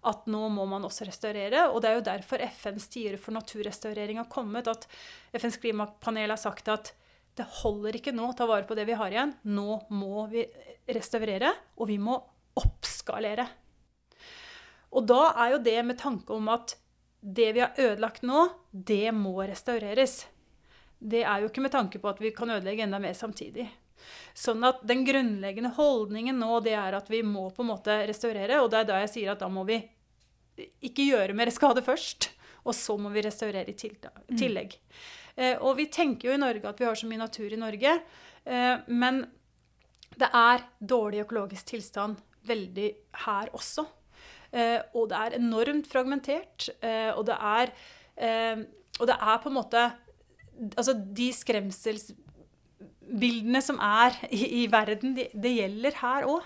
[0.07, 1.67] at nå må man også restaurere.
[1.73, 4.69] Og det er jo derfor FNs tider for naturrestaurering har kommet.
[4.71, 4.87] At
[5.35, 6.93] FNs klimapanel har sagt at
[7.37, 9.35] det holder ikke nå å ta vare på det vi har igjen.
[9.51, 10.45] Nå må vi
[10.87, 12.15] restaurere, og vi må
[12.57, 13.45] oppskalere.
[14.95, 16.77] Og da er jo det med tanke om at
[17.21, 20.21] det vi har ødelagt nå, det må restaureres.
[20.99, 23.67] Det er jo ikke med tanke på at vi kan ødelegge enda mer samtidig.
[24.37, 28.61] Sånn at den grunnleggende holdningen nå, det er at vi må på en måte restaurere.
[28.63, 29.79] Og det er da jeg sier at da må vi
[30.85, 32.31] ikke gjøre mer skade først.
[32.67, 34.77] Og så må vi restaurere i tillegg.
[35.37, 37.93] Eh, og vi tenker jo i Norge at vi har så mye natur i Norge.
[38.43, 39.21] Eh, men
[40.17, 42.89] det er dårlig økologisk tilstand veldig
[43.25, 43.85] her også.
[44.51, 46.69] Eh, og det er enormt fragmentert.
[46.81, 47.73] Eh, og det er
[48.15, 48.65] eh,
[48.97, 49.81] Og det er på en måte
[50.75, 56.41] Altså, de skremselsbildene som er i, i verden, det, gjelder her òg.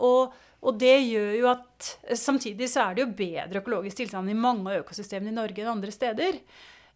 [0.00, 0.32] og
[0.66, 4.72] og det gjør jo at Samtidig så er det jo bedre økologisk tilstand i mange
[4.72, 6.32] av økosystemene i Norge enn andre steder.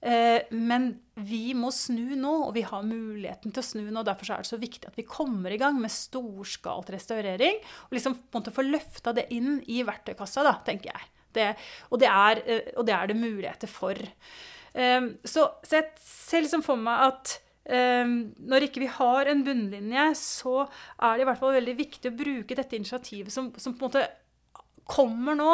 [0.01, 4.05] Eh, men vi må snu nå, og vi har muligheten til å snu nå.
[4.07, 7.61] Derfor er det så viktig at vi kommer i gang med storskalt restaurering.
[7.89, 11.11] Og liksom på en måte få løfta det inn i verktøykassa, da, tenker jeg.
[11.37, 11.51] Det,
[11.91, 14.01] og, det er, eh, og, det er, det muligheter for.
[14.73, 17.39] Eh, så, så jeg ser liksom for meg at
[17.71, 22.11] Um, når ikke vi har en bunnlinje, så er det i hvert fall veldig viktig
[22.11, 25.53] å bruke dette initiativet som, som på en måte kommer nå.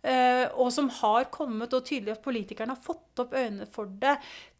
[0.00, 4.14] Uh, og som har kommet, og tydelig at politikerne har fått opp øynene for det,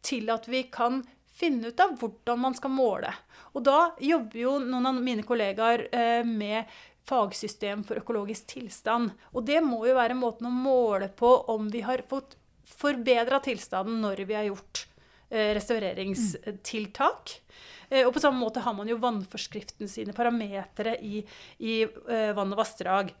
[0.05, 0.99] til at vi kan
[1.31, 3.09] finne ut av hvordan man skal måle.
[3.55, 6.69] Og da jobber jo noen av mine kollegaer uh, med
[7.09, 9.15] fagsystem for økologisk tilstand.
[9.33, 12.37] Og det må jo være måten å måle på om vi har fått
[12.71, 14.85] forbedra tilstanden når vi har gjort
[15.31, 17.41] Eh, restaureringstiltak.
[17.89, 18.07] Mm.
[18.07, 21.21] Og på samme måte har man jo vannforskriften sine parametere i,
[21.59, 23.13] i uh, vann og vassdrag.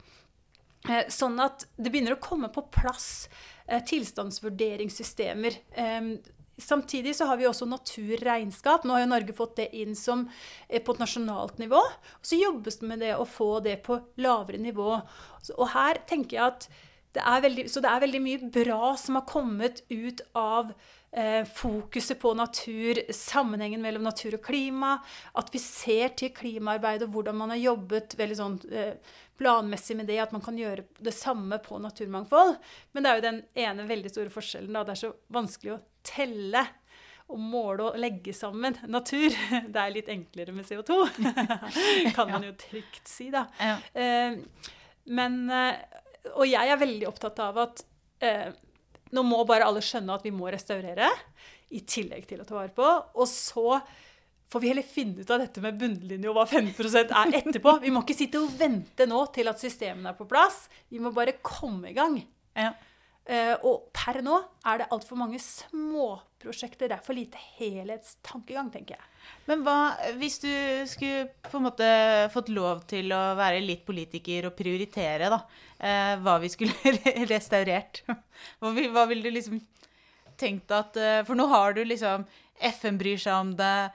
[1.11, 3.29] Sånn at det begynner å komme på plass
[3.67, 5.59] tilstandsvurderingssystemer.
[6.57, 8.87] Samtidig så har vi også naturregnskap.
[8.87, 10.23] Nå har jo Norge fått det inn som
[10.71, 11.83] på et nasjonalt nivå.
[12.25, 14.95] Så jobbes det med det å få det på lavere nivå.
[15.53, 16.67] Og her tenker jeg at
[17.15, 20.71] det er veldig, så det er veldig mye bra som har kommet ut av
[21.11, 24.93] eh, fokuset på natur, sammenhengen mellom natur og klima.
[25.37, 28.93] At vi ser til klimaarbeidet og hvordan man har jobbet veldig sånn eh,
[29.41, 30.21] planmessig med det.
[30.23, 32.55] At man kan gjøre det samme på naturmangfold.
[32.93, 34.71] Men det er jo den ene veldig store forskjellen.
[34.75, 34.85] Da.
[34.87, 36.67] Det er så vanskelig å telle
[37.31, 39.31] og måle og legge sammen natur.
[39.73, 40.97] Det er litt enklere med CO2,
[42.17, 43.45] kan man jo trygt si, da.
[43.95, 44.35] Eh,
[45.15, 46.00] men eh,
[46.35, 47.83] Og jeg er veldig opptatt av at
[48.23, 48.51] eh,
[49.15, 51.09] nå må bare alle skjønne at vi må restaurere,
[51.71, 52.87] i tillegg til å ta vare på.
[53.15, 53.79] Og så
[54.51, 57.77] får vi heller finne ut av dette med bunnlinje og hva 15 er etterpå.
[57.83, 60.65] Vi må ikke sitte og vente nå til at systemene er på plass.
[60.91, 62.17] Vi må bare komme i gang.
[62.57, 62.73] Ja.
[63.29, 64.33] Uh, og per nå
[64.65, 66.89] er det altfor mange småprosjekter.
[66.89, 69.09] Det er for lite helhetstankegang, tenker jeg.
[69.45, 69.75] Men hva
[70.17, 70.49] hvis du
[70.89, 71.89] skulle på en måte
[72.33, 76.95] fått lov til å være litt politiker og prioritere, da, uh, hva vi skulle
[77.33, 78.01] restaurert?
[78.57, 79.61] Hva, ville du liksom
[80.41, 82.25] tenkt at uh, For nå har du liksom
[82.73, 83.89] FN bryr seg om det.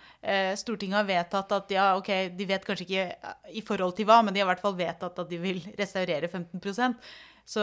[0.59, 4.35] Stortinget har vedtatt at ja, ok, de vet kanskje ikke i forhold til hva, men
[4.35, 6.99] de har i hvert fall vedtatt at de vil restaurere 15%
[7.47, 7.63] Så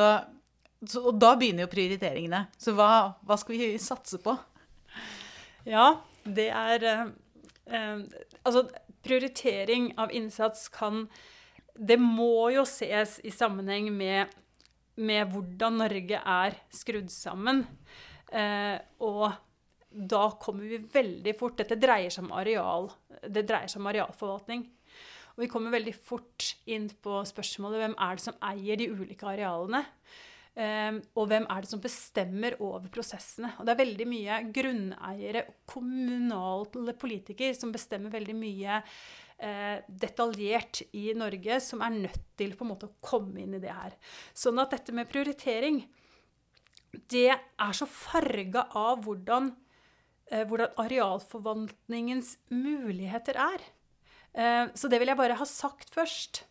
[0.89, 2.45] så, og da begynner jo prioriteringene.
[2.59, 4.35] Så hva, hva, skal vi satse på?
[5.69, 5.93] Ja,
[6.23, 7.05] det er eh,
[7.71, 8.01] eh,
[8.43, 8.65] Altså,
[9.03, 11.05] prioritering av innsats kan
[11.73, 14.33] Det må jo ses i sammenheng med,
[14.95, 17.63] med hvordan Norge er skrudd sammen.
[18.29, 19.31] Eh, og
[19.93, 22.91] da kommer vi veldig fort Dette dreier seg om areal.
[23.23, 24.67] Det dreier seg om arealforvaltning.
[25.33, 29.25] Og vi kommer veldig fort inn på spørsmålet hvem er det som eier de ulike
[29.25, 29.81] arealene.
[30.53, 33.55] Um, og hvem er det som bestemmer over prosessene?
[33.57, 41.07] Og det er veldig mye grunneiere, kommunale politikere, som bestemmer veldig mye uh, detaljert i
[41.17, 43.97] Norge, som er nødt til på en måte å komme inn i det her.
[44.37, 45.81] Sånn at dette med prioritering
[46.93, 49.49] det er så farga av hvordan,
[50.29, 53.63] eh, hvordan arealforvaltningens muligheter er.
[54.33, 56.43] Eh, så det vil jeg bare ha sagt først.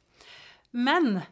[0.72, 1.22] Men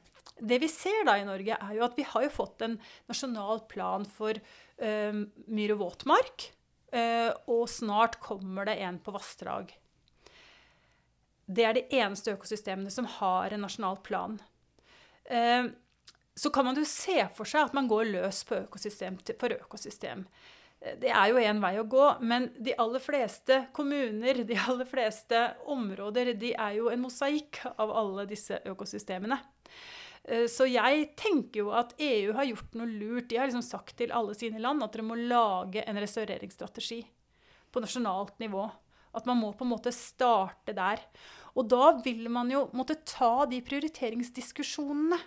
[0.41, 2.79] det vi ser da i Norge, er jo at vi har jo fått en
[3.11, 6.51] nasjonal plan for eh, myr og våtmark.
[6.91, 9.71] Eh, og snart kommer det en på vassdrag.
[11.51, 14.39] Det er de eneste økosystemene som har en nasjonal plan.
[15.25, 15.71] Eh,
[16.35, 20.25] så kan man jo se for seg at man går løs på økosystem for økosystem.
[20.81, 24.89] Eh, det er jo én vei å gå, men de aller fleste kommuner, de aller
[24.89, 29.39] fleste områder, de er jo en mosaikk av alle disse økosystemene.
[30.31, 33.29] Eh, så jeg tenker jo at EU har gjort noe lurt.
[33.31, 37.03] De har liksom sagt til alle sine land at dere må lage en restaureringsstrategi
[37.71, 38.69] på nasjonalt nivå.
[39.17, 41.03] At man må på en måte starte der.
[41.59, 45.19] Og da vil man jo måtte ta de prioriteringsdiskusjonene.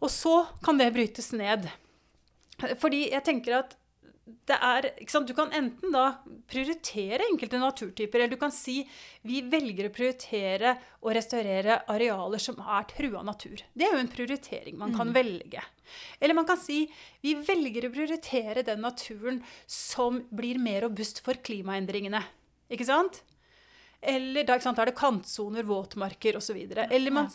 [0.00, 1.68] Og så kan det brytes ned.
[2.80, 3.76] Fordi jeg tenker at
[4.26, 4.88] er,
[5.26, 6.18] Du kan enten da
[6.50, 8.80] prioritere enkelte naturtyper, eller du kan si
[9.22, 13.62] vi velger å prioritere å restaurere arealer som er trua natur.
[13.74, 15.14] Det er jo en prioritering man kan mm.
[15.14, 15.62] velge.
[16.18, 16.84] Eller man kan si
[17.22, 22.22] vi velger å prioritere den naturen som blir mer robust for klimaendringene.
[22.72, 23.22] Ikke sant?
[24.06, 26.58] Eller da, sant, er det kantsoner, våtmarker osv.
[26.84, 27.28] Eller man,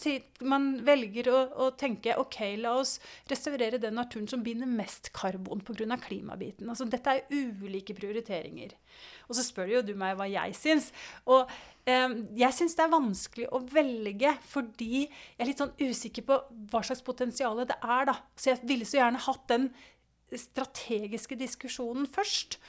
[0.48, 2.96] man velger å, å, tenke OK, la oss
[3.30, 5.98] restaurere den naturen som binder mest karbon pga.
[6.00, 6.70] klimabiten.
[6.72, 8.76] Altså, dette er ulike prioriteringer.
[9.28, 10.92] Og så spør jo du meg hva jeg syns.
[11.28, 11.50] Og
[11.84, 16.38] eh, jeg syns det er vanskelig å velge fordi jeg er litt sånn usikker på
[16.72, 18.08] hva slags potensial det er.
[18.14, 18.16] da.
[18.36, 19.72] Så jeg ville så gjerne hatt den
[20.32, 22.62] strategiske diskusjonen først.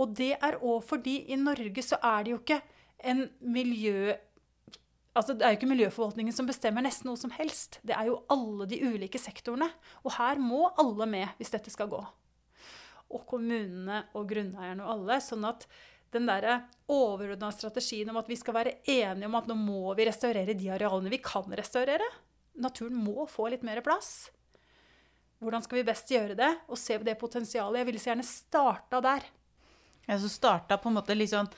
[0.00, 2.60] Og det er òg fordi i Norge så er det jo ikke
[3.04, 4.14] en miljø...
[5.16, 7.80] Altså, det er jo ikke miljøforvaltningen som bestemmer nesten noe som helst.
[7.82, 9.68] Det er jo alle de ulike sektorene.
[10.04, 12.00] Og her må alle med hvis dette skal gå.
[13.10, 15.18] Og kommunene og grunneierne og alle.
[15.24, 15.66] Sånn at
[16.14, 20.06] den der overordna strategien om at vi skal være enige om at nå må vi
[20.08, 22.06] restaurere de arealene vi kan restaurere.
[22.60, 24.30] Naturen må få litt mer plass.
[25.40, 26.50] Hvordan skal vi best gjøre det?
[26.68, 27.80] Og se det potensialet.
[27.80, 29.28] Jeg ville så gjerne starta der.
[30.08, 31.48] Ja, så starta på en måte litt sånn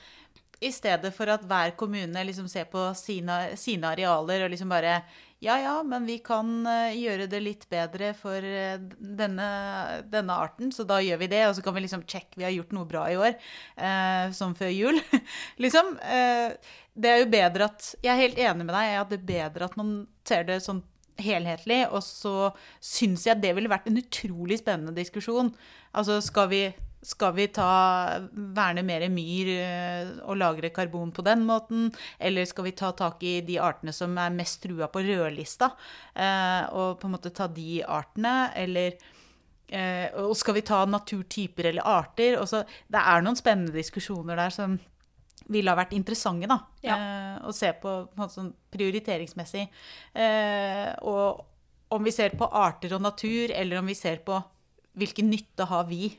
[0.61, 5.01] i stedet for at hver kommune liksom ser på sine, sine, arealer og liksom bare
[5.43, 9.47] Ja, ja, men vi kan uh, gjøre det litt bedre for uh, denne,
[10.07, 11.41] denne, arten, så da gjør vi det.
[11.49, 13.35] Og så kan vi liksom sjekke vi har gjort noe bra i år,
[13.75, 15.01] eh, som før jul.
[15.63, 15.97] liksom.
[16.95, 19.67] det er jo bedre at Jeg er helt enig med deg at det er bedre
[19.67, 19.91] at man
[20.23, 20.79] ser det sånn
[21.19, 21.83] helhetlig.
[21.91, 25.51] Og så syns jeg det ville vært en utrolig spennende diskusjon.
[25.91, 26.63] Altså, skal vi
[27.03, 27.69] skal vi ta,
[28.31, 31.89] verne mer myr eh, og lagre karbon på den måten?
[32.19, 35.73] Eller skal vi ta tak i de artene som er mest trua på rødlista,
[36.15, 38.53] eh, og på en måte ta de artene?
[38.55, 38.95] Eller
[39.67, 42.39] eh, og skal vi ta naturtyper eller arter?
[42.47, 44.79] Så, det er noen spennende diskusjoner der som
[45.51, 46.95] ville ha vært interessante da, ja.
[47.43, 49.65] å se på, på sånn prioriteringsmessig.
[51.03, 51.41] og
[51.93, 54.37] om vi ser på arter og natur, eller om vi ser på
[54.97, 56.13] hvilken nytte har vi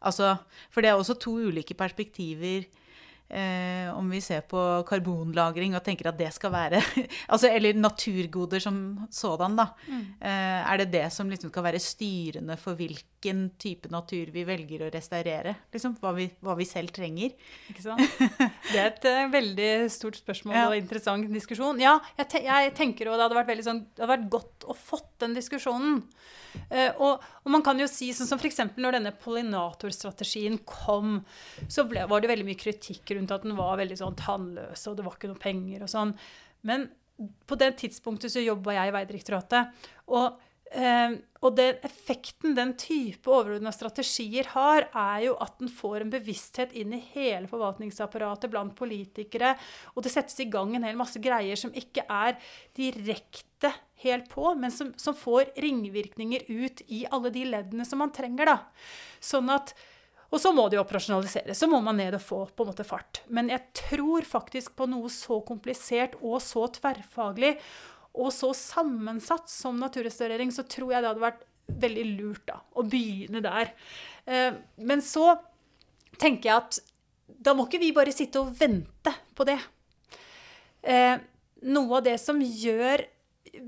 [0.00, 0.36] Altså,
[0.70, 2.62] for det er også to ulike perspektiver.
[3.28, 6.78] Eh, om vi ser på karbonlagring og tenker at det skal være
[7.32, 8.78] altså, Eller naturgoder som
[9.12, 9.66] sådan, da.
[9.84, 10.06] Mm.
[10.16, 14.86] Eh, er det det som liksom skal være styrende for hvilken type natur vi velger
[14.86, 15.58] å restaurere?
[15.74, 17.36] Liksom, hva, vi, hva vi selv trenger.
[17.68, 18.00] Ikke sant?
[18.72, 20.64] Det er et uh, veldig stort spørsmål ja.
[20.70, 21.80] og interessant diskusjon.
[21.84, 24.76] Ja, jeg, te jeg tenker òg det hadde vært sånn, det hadde vært godt å
[24.76, 26.00] fått den diskusjonen.
[26.72, 28.60] Uh, og, og, man kan jo si, sånn som f.eks.
[28.80, 31.20] når denne pollinatorstrategien kom,
[31.68, 34.98] så ble, var det veldig mye kritikk rundt at den var veldig sånn tannløs, og
[34.98, 36.14] det var ikke noe penger og sånn.
[36.68, 36.88] Men
[37.50, 39.88] på det tidspunktet så jobba jeg i Vegdirektoratet.
[40.14, 46.02] Og Eh, og den effekten den type overordna strategier har, er jo at den får
[46.02, 49.54] en bevissthet inn i hele forvaltningsapparatet blant politikere.
[49.94, 52.36] Og det settes i gang en hel masse greier som ikke er
[52.76, 58.12] direkte helt på, men som, som får ringvirkninger ut i alle de leddene som man
[58.14, 58.52] trenger.
[58.52, 58.58] da.
[59.24, 59.72] Sånn at
[60.28, 61.56] og så må det jo operasjonaliseres.
[61.56, 63.22] Så må man ned og få på en måte fart.
[63.32, 67.54] Men jeg tror faktisk på noe så komplisert og så tverrfaglig
[68.18, 72.84] og så sammensatt som naturrestaurering, så tror jeg det hadde vært veldig lurt da, å
[72.88, 73.72] begynne der.
[74.26, 74.56] Eh,
[74.88, 75.36] men så
[76.18, 76.80] tenker jeg at
[77.28, 79.58] da må ikke vi bare sitte og vente på det.
[80.82, 81.14] Eh,
[81.68, 83.04] noe av det som gjør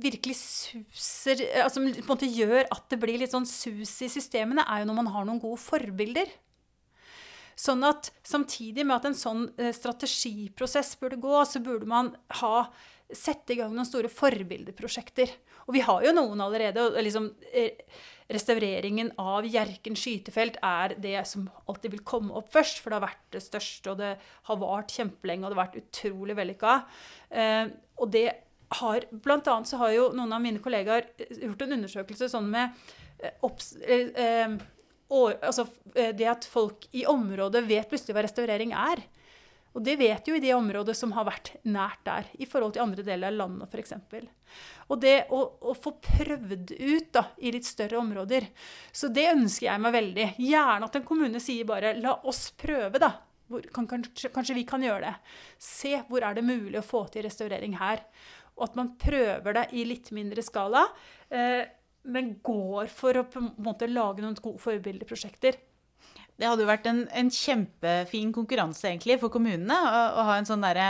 [0.01, 4.83] virkelig suser altså en måte gjør at det blir litt sånn sus i systemene, er
[4.83, 6.31] jo når man har noen gode forbilder.
[7.61, 12.71] Sånn at samtidig med at en sånn eh, strategiprosess burde gå, så burde man ha
[13.13, 15.33] sette i gang noen store forbildeprosjekter.
[15.67, 16.87] Og vi har jo noen allerede.
[16.87, 17.85] og liksom eh,
[18.31, 23.09] Restaureringen av Hjerken skytefelt er det som alltid vil komme opp først, for det har
[23.09, 24.13] vært det største, og det
[24.47, 26.77] har vart kjempelenge, og det har vært utrolig vellykka.
[27.35, 27.65] Eh,
[28.01, 28.29] og det
[28.81, 31.09] har Blant annet så har jo noen av mine kollegaer
[31.43, 32.71] gjort en undersøkelse sånn med
[33.43, 33.73] opps,
[35.11, 39.03] år, altså, det at folk i området vet plutselig hva restaurering er.
[39.71, 42.83] Og det vet jo i det området som har vært nært der, i forhold til
[42.83, 43.95] andre deler av landet f.eks.
[44.91, 48.49] Og det å, å, få prøvd ut da, i litt større områder.
[48.91, 50.29] Så det ønsker jeg meg veldig.
[50.43, 53.13] Gjerne at en kommune sier bare 'la oss prøve', da.
[53.51, 55.15] Hvor, kan, kanskje, kanskje, vi kan gjøre det.
[55.59, 58.03] Se hvor er det mulig å få til restaurering her.
[58.59, 60.85] Og at man prøver det i litt mindre skala.
[61.31, 61.63] Eh,
[62.03, 65.59] men går for å på en måte lage noen gode forbildeprosjekter.
[66.41, 70.47] Det hadde jo vært en, en, kjempefin konkurranse egentlig for kommunene å, å ha en
[70.49, 70.87] sånn derre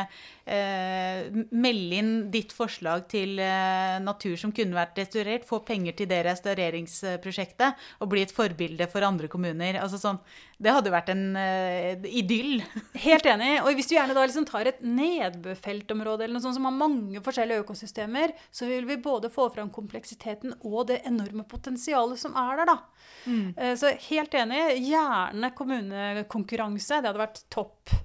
[0.46, 5.48] eh, Meld inn ditt forslag til eh, natur som kunne vært restaurert.
[5.48, 9.80] Få penger til det restaureringsprosjektet og bli et forbilde for andre kommuner.
[9.82, 10.22] Altså sånn,
[10.60, 12.60] det hadde vært en uh, idyll.
[13.06, 13.52] Helt enig.
[13.62, 17.22] Og hvis du gjerne da liksom tar et nedbørfeltområde eller noe sånt som har mange
[17.24, 22.60] forskjellige økosystemer, så vil vi både få fram kompleksiteten og det enorme potensialet som er
[22.60, 22.78] der, da.
[23.24, 23.48] Mm.
[23.56, 24.62] Uh, så helt enig.
[24.84, 27.00] Gjerne kommunekonkurranse.
[27.00, 27.98] Det hadde vært topp.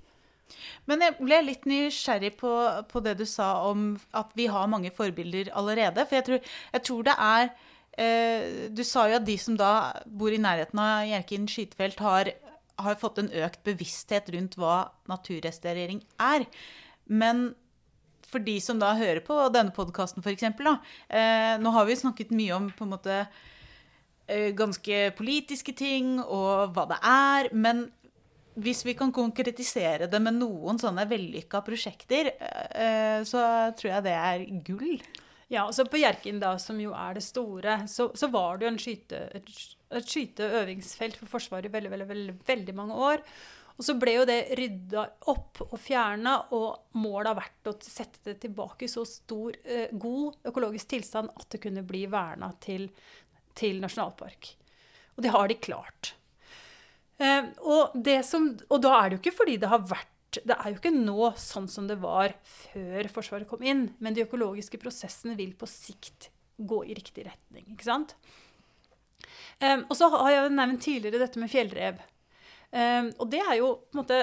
[0.90, 2.52] Men jeg ble litt nysgjerrig på,
[2.90, 6.06] på, det du sa om at vi har mange forbilder allerede.
[6.06, 7.48] For jeg tror, jeg tror det er
[7.98, 9.74] eh, Du sa jo at de som da
[10.06, 12.32] bor i nærheten av Hjerkinn skytefelt, har,
[12.82, 16.48] har, fått en økt bevissthet rundt hva naturrestaurering er.
[17.06, 17.50] Men
[18.26, 20.48] for de som da hører på denne podkasten, f.eks.
[20.50, 23.20] Eh, nå har vi snakket mye om på en måte
[24.28, 27.50] Eh, ganske politiske ting og hva det er.
[27.54, 27.86] Men
[28.56, 33.44] hvis vi kan konkretisere det med noen sånne vellykka prosjekter, eh, så
[33.78, 34.98] tror jeg det er gull.
[35.52, 38.66] Ja, og så På Hjerkinn, da, som jo er det store, så, så var det
[38.66, 43.24] jo en skyte, et, et skyteøvingsfelt for Forsvaret i veldig, veldig, veldig, veldig mange år.
[43.76, 45.02] Og så ble jo det rydda
[45.34, 49.92] opp og fjerna, og målet har vært å sette det tilbake i så stor, eh,
[49.92, 52.88] god økologisk tilstand at det kunne bli verna til
[53.56, 54.52] til nasjonalpark.
[55.16, 56.14] Og det har de klart.
[57.18, 57.96] Eh, og,
[58.28, 60.92] som, og, da er det jo ikke fordi det har vært Det er jo ikke
[60.92, 65.70] nå sånn som det var før Forsvaret kom inn, men de økologiske prosessene vil på
[65.70, 66.28] sikt
[66.60, 67.70] gå i riktig retning.
[67.72, 68.18] ikke sant?
[69.60, 72.04] Eh, og så har jeg nevnt tidligere dette med fjellrev.
[72.76, 74.16] Um, og det er jo på en måte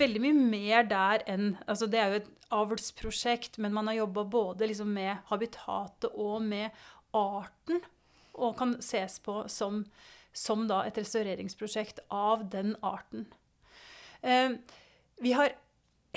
[0.00, 4.24] veldig mye mer der enn altså Det er jo et avlsprosjekt, men man har jobba
[4.26, 6.74] både liksom med habitatet og med
[7.14, 7.78] arten
[8.34, 9.84] og kan ses på som,
[10.34, 13.28] som et restaureringsprosjekt av den arten.
[14.22, 14.58] Um,
[15.22, 15.54] vi har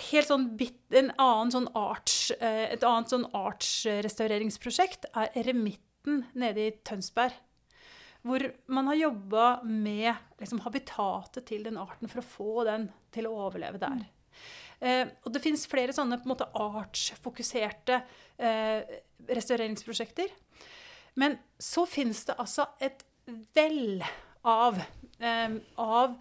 [0.09, 6.69] helt sånn bit, en annen sånn arts, eh, et annet sånn artsrestaureringsprosjekt er Eremitten nede
[6.69, 7.35] i Tønsberg.
[8.23, 13.27] Hvor man har jobba med liksom, habitatet til den arten for å få den til
[13.27, 14.05] å overleve der.
[14.83, 17.99] Eh, og det fins flere sånne på en måte artsfokuserte
[18.39, 18.95] eh,
[19.29, 20.31] restaureringsprosjekter.
[21.19, 23.03] Men så finnes det altså et
[23.55, 24.03] vell
[24.49, 24.79] av,
[25.19, 26.17] eh, av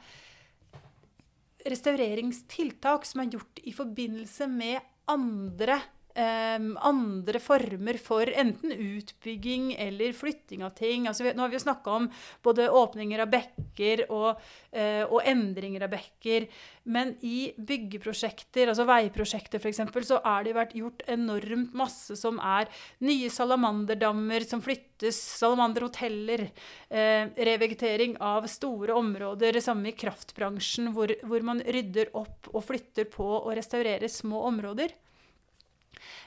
[1.66, 5.78] restaureringstiltak som er gjort i forbindelse med andre
[6.12, 11.06] Um, andre former for enten utbygging eller flytting av ting.
[11.08, 12.08] Altså, nå har vi jo snakka om
[12.44, 14.42] både åpninger av bekker og,
[14.76, 16.50] uh, og, endringer av bekker.
[16.92, 22.68] Men i byggeprosjekter, altså veiprosjekter f.eks., så er det vært gjort enormt masse som er
[23.06, 26.44] nye salamanderdammer som flyttes, salamanderhoteller,
[26.92, 32.66] uh, revegetering av store områder, det samme i kraftbransjen, hvor, hvor man rydder opp og
[32.68, 34.92] flytter på og restaurerer små områder.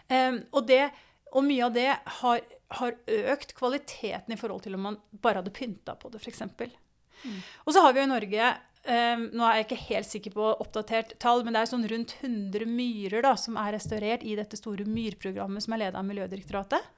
[0.05, 0.83] Um, og, det,
[1.31, 1.87] og, mye av det
[2.19, 2.43] har,
[2.77, 2.97] har,
[3.33, 6.43] økt kvaliteten i forhold til om man bare hadde pynta på det, f.eks.
[6.45, 7.39] Mm.
[7.65, 8.49] Og så har vi jo i Norge
[8.85, 12.13] um, Nå er jeg ikke helt sikker på oppdatert tall, men det er sånn rundt
[12.19, 16.91] 100 myrer da, som er restaurert i dette store myrprogrammet som er ledet av Miljødirektoratet.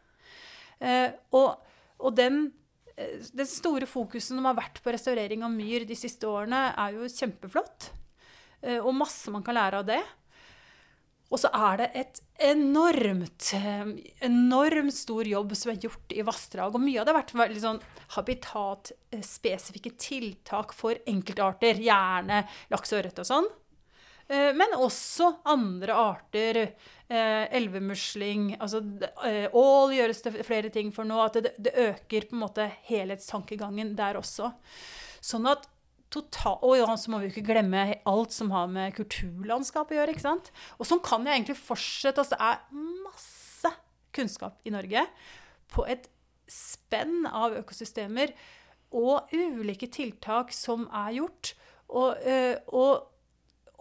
[0.84, 1.72] Uh, og,
[2.04, 2.50] og den,
[2.98, 7.00] uh, den store fokusen som har vært på restaurering av myr de siste årene, er
[7.00, 7.94] jo kjempeflott.
[8.66, 10.04] Uh, og masse man kan lære av det.
[11.28, 13.90] Og så er det et enormt, eh,
[14.24, 16.76] enormt stor jobb som er gjort i vassdrag.
[16.76, 17.82] Og mye av det har vært veldig sånn
[18.16, 21.82] habitatspesifikke tiltak for enkeltarter.
[21.84, 23.50] Gjerne laks og ørret og sånn.
[24.30, 26.62] Eh, men også andre arter.
[27.10, 28.58] Eh, elvemusling.
[28.60, 28.82] Altså
[29.52, 31.20] ål gjøres det flere ting for nå.
[31.26, 34.54] At det, det øker på en måte helhetstankegangen der også.
[35.20, 35.68] Sånn at
[36.14, 40.14] total, og ja, så må vi ikke glemme alt som har med kulturlandskap å gjøre.
[40.14, 40.52] ikke sant?
[40.80, 42.24] Og sånn kan jeg egentlig fortsette.
[42.24, 43.74] Altså, det er masse
[44.16, 45.04] kunnskap i Norge
[45.74, 46.08] på et
[46.48, 48.32] spenn av økosystemer
[48.96, 51.54] og ulike tiltak som er gjort.
[51.92, 53.08] Og, eh, og,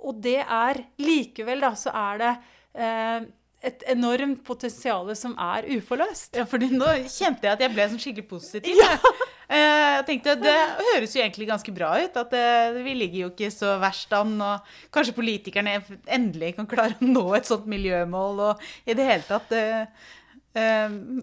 [0.02, 2.32] og det er likevel, da, så er det
[2.74, 3.28] eh,
[3.66, 6.36] et enormt potensial som er uforløst.
[6.38, 8.82] Ja, fordi nå kjente jeg at jeg ble sånn skikkelig positiv.
[8.82, 8.98] Ja.
[9.46, 10.54] Jeg tenkte Det
[10.90, 12.18] høres jo egentlig ganske bra ut.
[12.18, 14.34] At det, vi ligger jo ikke så verst an.
[14.42, 19.26] Og kanskje politikerne endelig kan klare å nå et sånt miljømål og i det hele
[19.28, 19.54] tatt.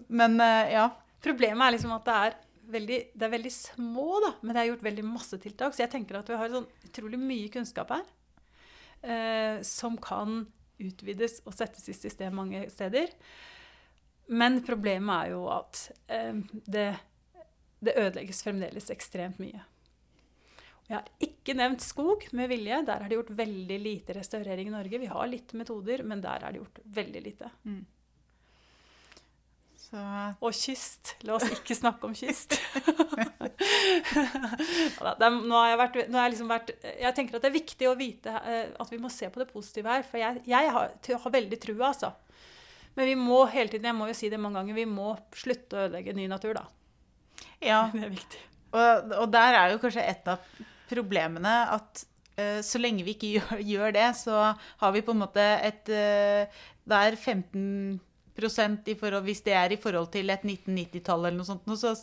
[0.08, 0.40] Men
[0.72, 0.88] ja.
[1.24, 2.34] Problemet er liksom at det er
[2.74, 5.74] veldig, det er veldig små, da, men det er gjort veldig masse tiltak.
[5.74, 8.04] Så jeg tenker at vi har sånn utrolig mye kunnskap her
[9.04, 10.44] eh, som kan
[10.82, 13.12] utvides og settes i system mange steder.
[14.32, 16.88] Men problemet er jo at eh, det,
[17.86, 19.62] det ødelegges fremdeles ekstremt mye.
[20.84, 22.82] Jeg har ikke nevnt skog med vilje.
[22.84, 25.00] Der har de gjort veldig lite restaurering i Norge.
[25.00, 27.48] Vi har litt metoder, men der er det gjort veldig lite.
[27.64, 27.84] Mm.
[29.80, 30.02] Så...
[30.44, 31.14] Og kyst.
[31.24, 32.58] La oss ikke snakke om kyst.
[35.48, 37.88] nå har jeg, vært, nå har jeg, liksom vært, jeg tenker at det er viktig
[37.88, 40.04] å vite eh, at vi må se på det positive her.
[40.08, 42.12] For jeg, jeg har, har, veldig trua, altså.
[42.94, 45.78] Men vi må hele tiden, jeg må jo si det mange ganger, vi må slutte
[45.78, 46.68] å ødelegge ny natur, da.
[47.64, 47.86] Ja.
[47.94, 48.40] Det er viktig.
[48.74, 50.42] Og, og der er jo kanskje et av
[50.90, 52.04] problemene at
[52.38, 55.94] uh, så lenge vi ikke gjør, gjør, det, så har vi på en måte et
[55.94, 61.38] uh, Det er 15% i forhold, Hvis det er i forhold til et 1990-tall eller
[61.38, 61.94] noe sånt, så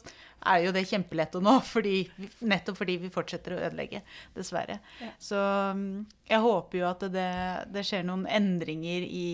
[0.47, 1.57] er jo det kjempelett å nå.
[1.73, 1.97] Fordi,
[2.39, 4.01] nettopp fordi vi fortsetter å ødelegge,
[4.37, 4.79] dessverre.
[5.01, 5.11] Ja.
[5.19, 5.41] Så
[5.75, 7.27] mm, jeg håper jo at det,
[7.75, 9.27] det skjer noen endringer i,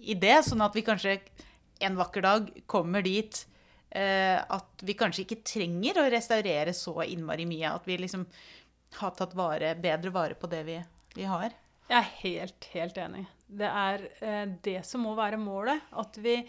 [0.00, 1.18] i, det, sånn at vi kanskje
[1.84, 3.44] en vakker dag kommer dit
[3.96, 7.70] at vi kanskje ikke trenger å restaurere så innmari mye.
[7.70, 8.26] At vi liksom
[9.00, 10.76] har tatt vare, bedre vare på det vi,
[11.16, 11.54] vi har.
[11.86, 13.26] Jeg er helt, helt enig.
[13.46, 15.84] Det er eh, det som må være målet.
[15.94, 16.40] At vi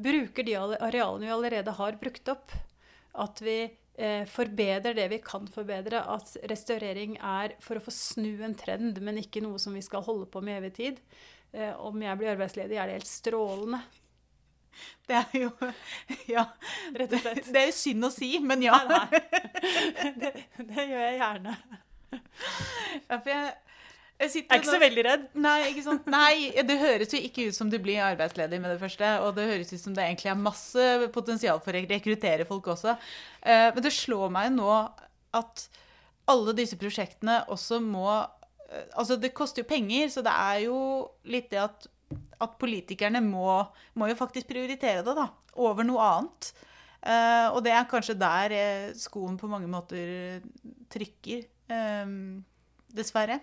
[0.00, 2.54] bruker de arealene vi allerede har brukt opp.
[3.20, 6.00] At vi eh, forbedrer det vi kan forbedre.
[6.00, 10.06] At restaurering er for å få snu en trend, men ikke noe som vi skal
[10.06, 11.04] holde på med evig tid.
[11.52, 13.82] Eh, om jeg blir arbeidsledig, er det helt strålende.
[15.10, 15.50] Det er jo
[16.34, 16.46] Ja,
[16.96, 17.48] rett og slett.
[17.54, 18.78] Det er jo synd å si, men ja.
[18.88, 20.12] Nei, nei.
[20.20, 21.56] Det, det gjør jeg gjerne.
[22.10, 23.50] Ja, for jeg
[24.20, 25.22] jeg er ikke så veldig redd.
[25.40, 26.08] Nei, ikke sant?
[26.12, 29.12] Nei, det høres jo ikke ut som du blir arbeidsledig med det første.
[29.24, 32.98] Og det høres ut som det egentlig er masse potensial for å rekruttere folk også.
[33.40, 34.68] Eh, men det slår meg nå
[35.38, 35.64] at
[36.28, 40.76] alle disse prosjektene også må eh, Altså, det koster jo penger, så det er jo
[41.24, 41.88] litt det at,
[42.40, 43.60] at politikerne må,
[43.94, 45.28] må, jo faktisk prioritere det, da.
[45.60, 46.52] Over noe annet.
[47.00, 48.54] Uh, og det er kanskje der
[48.98, 50.42] skoen på mange måter
[50.92, 51.46] trykker.
[52.90, 53.38] Dessverre.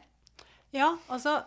[0.75, 1.37] Ja, altså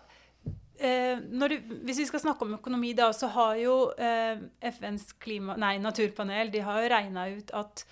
[0.80, 4.40] eh, du, Hvis vi skal snakke om økonomi, da, så har jo eh,
[4.72, 7.84] FNs klima, nei, naturpanel de har jo regna ut at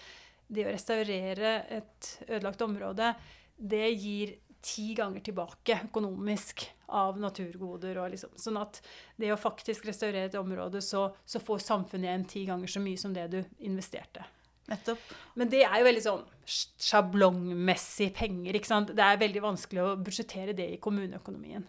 [0.48, 3.12] det å restaurere et ødelagt område,
[3.58, 6.66] det gir ti ganger tilbake økonomisk
[6.98, 8.00] av naturgoder.
[8.02, 8.34] Og Liksom.
[8.40, 8.80] Sånn at
[9.16, 13.00] det å faktisk restaurere et område, så, så får samfunnet igjen ti ganger så mye
[13.00, 14.26] som det du investerte.
[14.68, 15.00] Nettopp.
[15.40, 18.56] Men det er jo veldig sånn sjablongmessig penger.
[18.56, 18.92] ikke sant?
[18.96, 21.64] Det er veldig vanskelig å budsjettere det i kommuneøkonomien.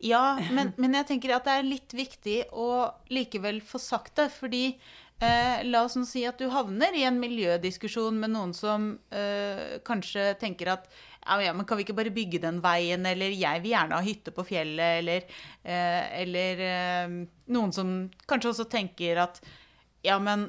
[0.00, 4.30] Ja, men, men, jeg tenker at det er litt viktig å likevel få sagt det.
[4.32, 9.80] Fordi eh, la oss si at du havner i en miljødiskusjon med noen som eh,
[9.86, 10.88] kanskje tenker at
[11.38, 14.34] ja, men kan vi ikke bare bygge den veien, eller jeg vil gjerne ha hytte
[14.34, 15.26] på fjellet, eller,
[15.62, 17.18] eh, eller eh,
[17.54, 17.92] noen som
[18.26, 19.38] kanskje også tenker at
[20.02, 20.48] ja, men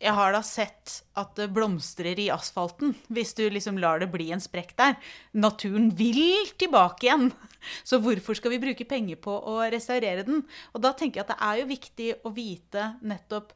[0.00, 4.30] jeg har da sett at det blomstrer i asfalten hvis du liksom lar det bli
[4.32, 4.96] en sprekk der.
[5.36, 7.28] Naturen vil tilbake igjen.
[7.88, 10.46] Så hvorfor skal vi bruke penger på å restaurere den?
[10.72, 13.52] Og da tenker jeg at det er jo viktig å vite nettopp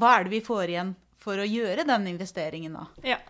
[0.00, 2.86] hva er det vi får igjen for å gjøre den investeringen da.
[3.04, 3.20] Ja.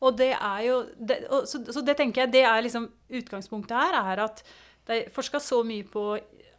[0.00, 2.88] Og det er jo det, så, så, det tenker jeg det er liksom
[3.20, 4.44] utgangspunktet her, er at
[4.88, 6.04] det er forska så mye på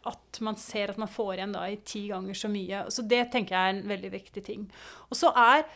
[0.08, 2.84] at man ser at man får igjen da i ti ganger så mye.
[2.90, 4.68] Så det tenker jeg er en veldig viktig ting.
[5.10, 5.66] Og så er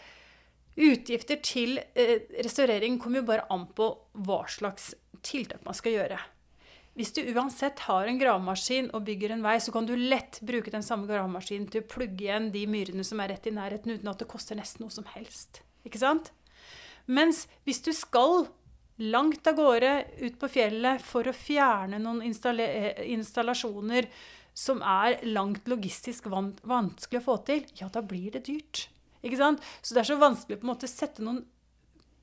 [0.77, 3.91] utgifter til eh, restaurering kommer jo bare an på
[4.27, 4.95] hva slags
[5.27, 6.19] tiltak man skal gjøre.
[6.97, 10.73] Hvis du uansett har en gravemaskin og bygger en vei, så kan du lett bruke
[10.73, 14.12] den samme gravemaskinen til å plugge igjen de myrene som er rett i nærheten, uten
[14.12, 15.61] at det koster nesten noe som helst.
[15.85, 16.33] Ikke sant?
[17.07, 18.46] Mens hvis du skal
[18.96, 19.92] langt av gårde
[20.22, 24.09] ut på fjellet for å fjerne noen installasjoner
[24.57, 28.86] som er langt logistisk van vanskelig å få til, ja, da blir det dyrt.
[29.20, 29.64] Ikke sant?
[29.82, 31.42] Så det er så vanskelig på en måte å sette noen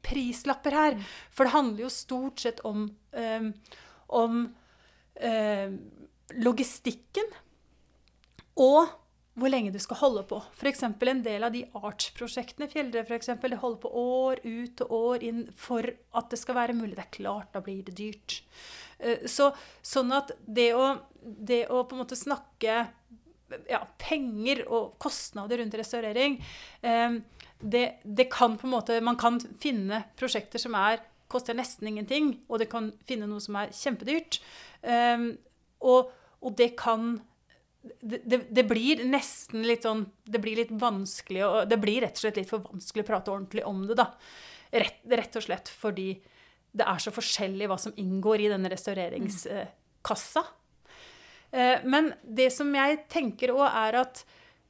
[0.04, 0.98] prislapper her.
[1.32, 3.52] For det handler jo stort sett om, um,
[4.18, 5.78] om um,
[6.42, 7.30] logistikken
[8.60, 8.90] og
[9.34, 10.38] hvor lenge du skal holde på.
[10.54, 10.84] F.eks.
[10.86, 15.44] en del av de artsprosjektene, Fjellrev f.eks., det holder på år ut og år inn
[15.58, 16.94] for at det skal være mulig.
[17.00, 18.42] Det er klart, da blir det dyrt.
[19.00, 19.50] Eh, så,
[19.82, 22.84] sånn at det å, det å på en måte snakke
[23.70, 26.40] ja, penger og kostnader rundt restaurering
[26.82, 27.18] eh,
[27.60, 32.36] det, det, kan på en måte Man kan finne prosjekter som er, koster nesten ingenting,
[32.50, 34.42] og det kan finne noe som er kjempedyrt.
[34.86, 35.30] Eh,
[35.82, 36.12] og,
[36.44, 37.16] og det kan
[37.84, 42.22] det, det, blir nesten litt sånn Det blir litt vanskelig og Det blir rett og
[42.24, 44.06] slett litt for vanskelig å prate ordentlig om det, da.
[44.72, 46.14] Rett, rett og slett fordi
[46.74, 50.42] det er så forskjellig hva som inngår i denne restaureringskassa.
[51.54, 54.24] Eh, men det som jeg tenker òg, er at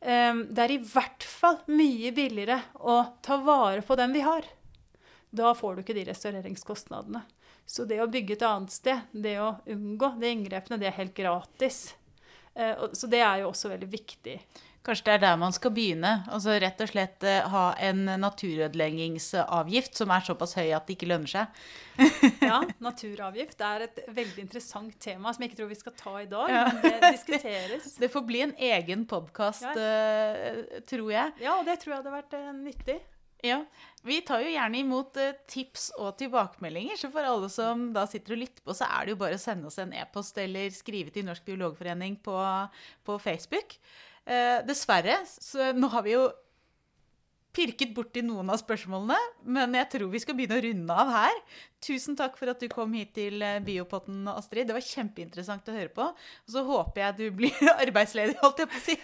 [0.03, 4.49] eh, det er i hvert fall mye billigere å ta vare på den vi har.
[5.31, 7.23] Da får du ikke de restaureringskostnadene.
[7.65, 11.15] Så det å bygge et annet sted, det å unngå de inngrepene, det er helt
[11.15, 11.93] gratis.
[12.55, 14.37] Eh, så det er jo også veldig viktig.
[14.83, 16.11] Kanskje det er der man skal begynne.
[16.27, 21.07] Altså Rett og slett eh, ha en naturødeleggingsavgift som er såpass høy at det ikke
[21.07, 21.61] lønner seg.
[22.49, 26.27] ja, naturavgift er et veldig interessant tema som jeg ikke tror vi skal ta i
[26.27, 26.51] dag.
[26.51, 26.65] Ja.
[26.67, 27.93] Men det diskuteres.
[28.03, 30.51] Det får bli en egen podkast, ja.
[30.51, 31.31] uh, tror jeg.
[31.39, 32.99] Ja, og det tror jeg hadde vært nyttig.
[33.43, 33.65] Ja,
[34.03, 36.99] Vi tar jo gjerne imot uh, tips og tilbakemeldinger.
[36.99, 39.41] Så for alle som da sitter og lytter på, så er det jo bare å
[39.41, 42.37] sende oss en e-post eller skrive til Norsk biologforening på,
[43.07, 43.77] på Facebook.
[44.23, 46.27] Eh, dessverre, så nå har vi jo
[47.53, 49.17] pirket borti noen av spørsmålene,
[49.55, 51.39] men jeg tror vi skal begynne å runde av her.
[51.83, 54.69] Tusen takk for at du kom hit til eh, Biopotten, Astrid.
[54.69, 56.07] Det var kjempeinteressant å høre på.
[56.09, 58.97] Og så håper jeg du blir arbeidsledig, holdt jeg på å si.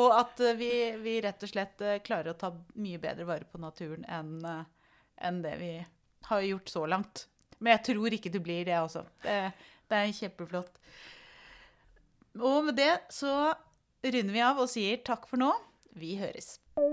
[0.00, 0.72] Og at eh, vi,
[1.04, 4.40] vi rett og slett eh, klarer å ta mye bedre vare på naturen enn,
[5.20, 5.72] enn det vi
[6.30, 7.26] har gjort så langt.
[7.58, 9.04] Men jeg tror ikke du blir det også.
[9.24, 9.38] Det,
[9.90, 10.80] det er kjempeflott.
[12.40, 13.32] Og med det så
[14.04, 15.52] runder vi av og sier takk for nå.
[15.96, 16.56] Vi høres.
[16.76, 16.88] Du har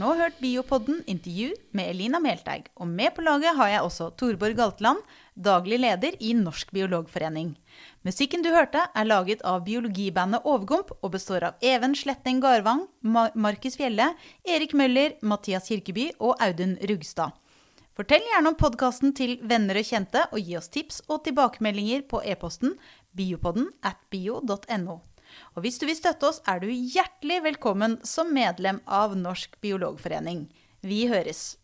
[0.00, 2.72] nå hørt Biopodden intervju med Elina Melteig.
[2.80, 4.96] Og med på laget har jeg også Torborg Galtland,
[5.36, 7.52] daglig leder i Norsk biologforening.
[8.08, 12.88] Musikken du hørte, er laget av biologibandet Overgump og består av Even Sletteng Garvang,
[13.36, 14.16] Markus Fjelle,
[14.48, 17.36] Erik Møller, Mathias Kirkeby og Audun Rugstad.
[17.92, 22.22] Fortell gjerne om podkasten til venner og kjente, og gi oss tips og tilbakemeldinger på
[22.24, 22.78] e-posten
[23.12, 25.02] biopodden at bio.no.
[25.52, 30.46] Og hvis du vil støtte oss, er du hjertelig velkommen som medlem av Norsk biologforening.
[30.80, 31.61] Vi høres!